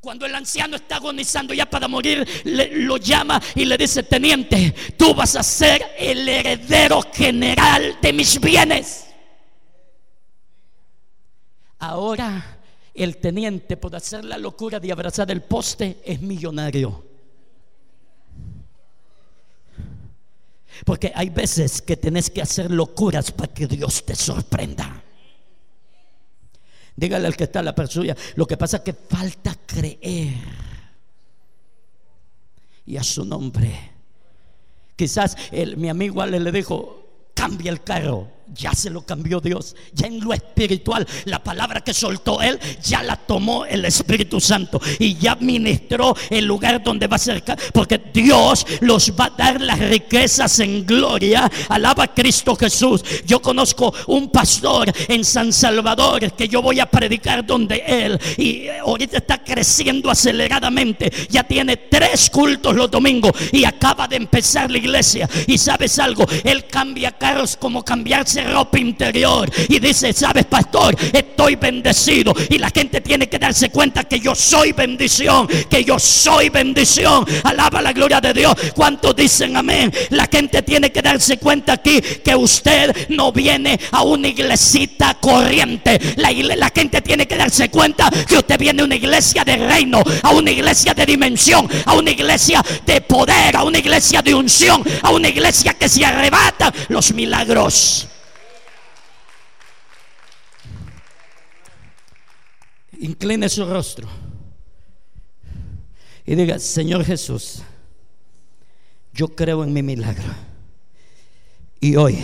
Cuando 0.00 0.26
el 0.26 0.34
anciano 0.34 0.76
está 0.76 0.96
agonizando 0.96 1.54
ya 1.54 1.64
para 1.64 1.88
morir, 1.88 2.28
lo 2.44 2.98
llama 2.98 3.40
y 3.54 3.64
le 3.64 3.78
dice, 3.78 4.02
teniente, 4.02 4.74
tú 4.98 5.14
vas 5.14 5.34
a 5.34 5.42
ser 5.42 5.94
el 5.96 6.28
heredero 6.28 7.02
general 7.10 7.96
de 8.02 8.12
mis 8.12 8.38
bienes. 8.38 9.13
Ahora 11.84 12.60
el 12.94 13.18
teniente, 13.18 13.76
por 13.76 13.94
hacer 13.94 14.24
la 14.24 14.38
locura 14.38 14.80
de 14.80 14.90
abrazar 14.90 15.30
el 15.30 15.42
poste, 15.42 16.00
es 16.02 16.18
millonario. 16.22 17.04
Porque 20.86 21.12
hay 21.14 21.28
veces 21.28 21.82
que 21.82 21.98
tenés 21.98 22.30
que 22.30 22.40
hacer 22.40 22.70
locuras 22.70 23.30
para 23.32 23.52
que 23.52 23.66
Dios 23.66 24.02
te 24.02 24.14
sorprenda. 24.14 25.02
Dígale 26.96 27.26
al 27.26 27.36
que 27.36 27.44
está 27.44 27.58
a 27.60 27.64
la 27.64 27.74
persona, 27.74 28.16
lo 28.36 28.46
que 28.46 28.56
pasa 28.56 28.78
es 28.78 28.82
que 28.82 28.94
falta 28.94 29.54
creer. 29.66 30.32
Y 32.86 32.96
a 32.96 33.04
su 33.04 33.26
nombre. 33.26 33.92
Quizás 34.96 35.36
mi 35.76 35.90
amigo 35.90 36.22
Ale 36.22 36.40
le 36.40 36.50
dijo, 36.50 37.08
cambia 37.34 37.70
el 37.70 37.82
carro 37.82 38.33
ya 38.52 38.72
se 38.72 38.90
lo 38.90 39.02
cambió 39.02 39.40
Dios. 39.40 39.74
Ya 39.92 40.06
en 40.06 40.20
lo 40.20 40.32
espiritual, 40.32 41.06
la 41.24 41.42
palabra 41.42 41.82
que 41.82 41.94
soltó 41.94 42.40
Él, 42.42 42.58
ya 42.82 43.02
la 43.02 43.16
tomó 43.16 43.64
el 43.64 43.84
Espíritu 43.84 44.40
Santo 44.40 44.80
y 44.98 45.16
ya 45.16 45.36
ministró 45.36 46.14
el 46.30 46.44
lugar 46.44 46.82
donde 46.82 47.06
va 47.06 47.16
a 47.16 47.18
ser. 47.18 47.42
Porque 47.72 48.00
Dios 48.12 48.66
los 48.80 49.12
va 49.12 49.26
a 49.26 49.30
dar 49.30 49.60
las 49.60 49.78
riquezas 49.78 50.58
en 50.60 50.86
gloria. 50.86 51.50
Alaba 51.68 52.04
a 52.04 52.14
Cristo 52.14 52.56
Jesús. 52.56 53.02
Yo 53.26 53.40
conozco 53.40 53.92
un 54.06 54.30
pastor 54.30 54.92
en 55.08 55.24
San 55.24 55.52
Salvador 55.52 56.32
que 56.32 56.48
yo 56.48 56.62
voy 56.62 56.80
a 56.80 56.86
predicar 56.86 57.44
donde 57.44 57.82
Él. 57.86 58.18
Y 58.36 58.68
ahorita 58.68 59.18
está 59.18 59.42
creciendo 59.42 60.10
aceleradamente. 60.10 61.12
Ya 61.28 61.44
tiene 61.44 61.76
tres 61.76 62.30
cultos 62.30 62.74
los 62.74 62.90
domingos 62.90 63.32
y 63.52 63.64
acaba 63.64 64.06
de 64.06 64.16
empezar 64.16 64.70
la 64.70 64.78
iglesia. 64.78 65.28
Y 65.46 65.58
sabes 65.58 65.98
algo, 65.98 66.26
Él 66.44 66.66
cambia 66.66 67.12
carros 67.12 67.56
como 67.56 67.84
cambiarse 67.84 68.33
ropa 68.42 68.78
interior 68.78 69.50
y 69.68 69.78
dice, 69.78 70.12
sabes 70.12 70.46
pastor, 70.46 70.96
estoy 71.12 71.56
bendecido 71.56 72.34
y 72.48 72.58
la 72.58 72.70
gente 72.70 73.00
tiene 73.00 73.28
que 73.28 73.38
darse 73.38 73.70
cuenta 73.70 74.04
que 74.04 74.18
yo 74.18 74.34
soy 74.34 74.72
bendición, 74.72 75.46
que 75.68 75.84
yo 75.84 75.98
soy 75.98 76.48
bendición. 76.48 77.24
Alaba 77.44 77.82
la 77.82 77.92
gloria 77.92 78.20
de 78.20 78.32
Dios. 78.32 78.54
¿Cuántos 78.74 79.14
dicen 79.14 79.56
amén? 79.56 79.92
La 80.10 80.26
gente 80.30 80.62
tiene 80.62 80.90
que 80.90 81.02
darse 81.02 81.38
cuenta 81.38 81.74
aquí 81.74 82.00
que 82.00 82.34
usted 82.34 83.08
no 83.10 83.32
viene 83.32 83.78
a 83.92 84.02
una 84.02 84.28
iglesita 84.28 85.14
corriente. 85.20 86.00
La, 86.16 86.32
la 86.32 86.72
gente 86.74 87.00
tiene 87.02 87.26
que 87.26 87.36
darse 87.36 87.68
cuenta 87.68 88.10
que 88.26 88.36
usted 88.36 88.58
viene 88.58 88.82
a 88.82 88.84
una 88.84 88.96
iglesia 88.96 89.44
de 89.44 89.56
reino, 89.56 90.02
a 90.22 90.30
una 90.30 90.50
iglesia 90.50 90.94
de 90.94 91.06
dimensión, 91.06 91.68
a 91.84 91.94
una 91.94 92.10
iglesia 92.10 92.62
de 92.86 93.00
poder, 93.00 93.56
a 93.56 93.64
una 93.64 93.78
iglesia 93.78 94.22
de 94.22 94.34
unción, 94.34 94.82
a 95.02 95.10
una 95.10 95.28
iglesia 95.28 95.74
que 95.74 95.88
se 95.88 96.04
arrebata 96.04 96.72
los 96.88 97.12
milagros. 97.12 98.08
Incline 103.04 103.50
su 103.50 103.66
rostro 103.66 104.08
y 106.24 106.34
diga, 106.34 106.58
Señor 106.58 107.04
Jesús, 107.04 107.62
yo 109.12 109.28
creo 109.28 109.62
en 109.62 109.74
mi 109.74 109.82
milagro. 109.82 110.32
Y 111.80 111.96
hoy 111.96 112.18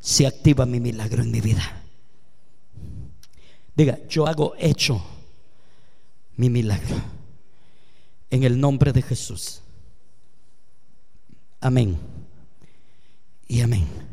se 0.00 0.26
activa 0.26 0.66
mi 0.66 0.80
milagro 0.80 1.22
en 1.22 1.30
mi 1.30 1.40
vida. 1.40 1.84
Diga, 3.76 4.00
yo 4.08 4.26
hago 4.26 4.54
hecho 4.58 5.00
mi 6.36 6.50
milagro. 6.50 6.96
En 8.30 8.42
el 8.42 8.58
nombre 8.58 8.92
de 8.92 9.02
Jesús. 9.02 9.60
Amén. 11.60 11.96
Y 13.46 13.60
amén. 13.60 14.03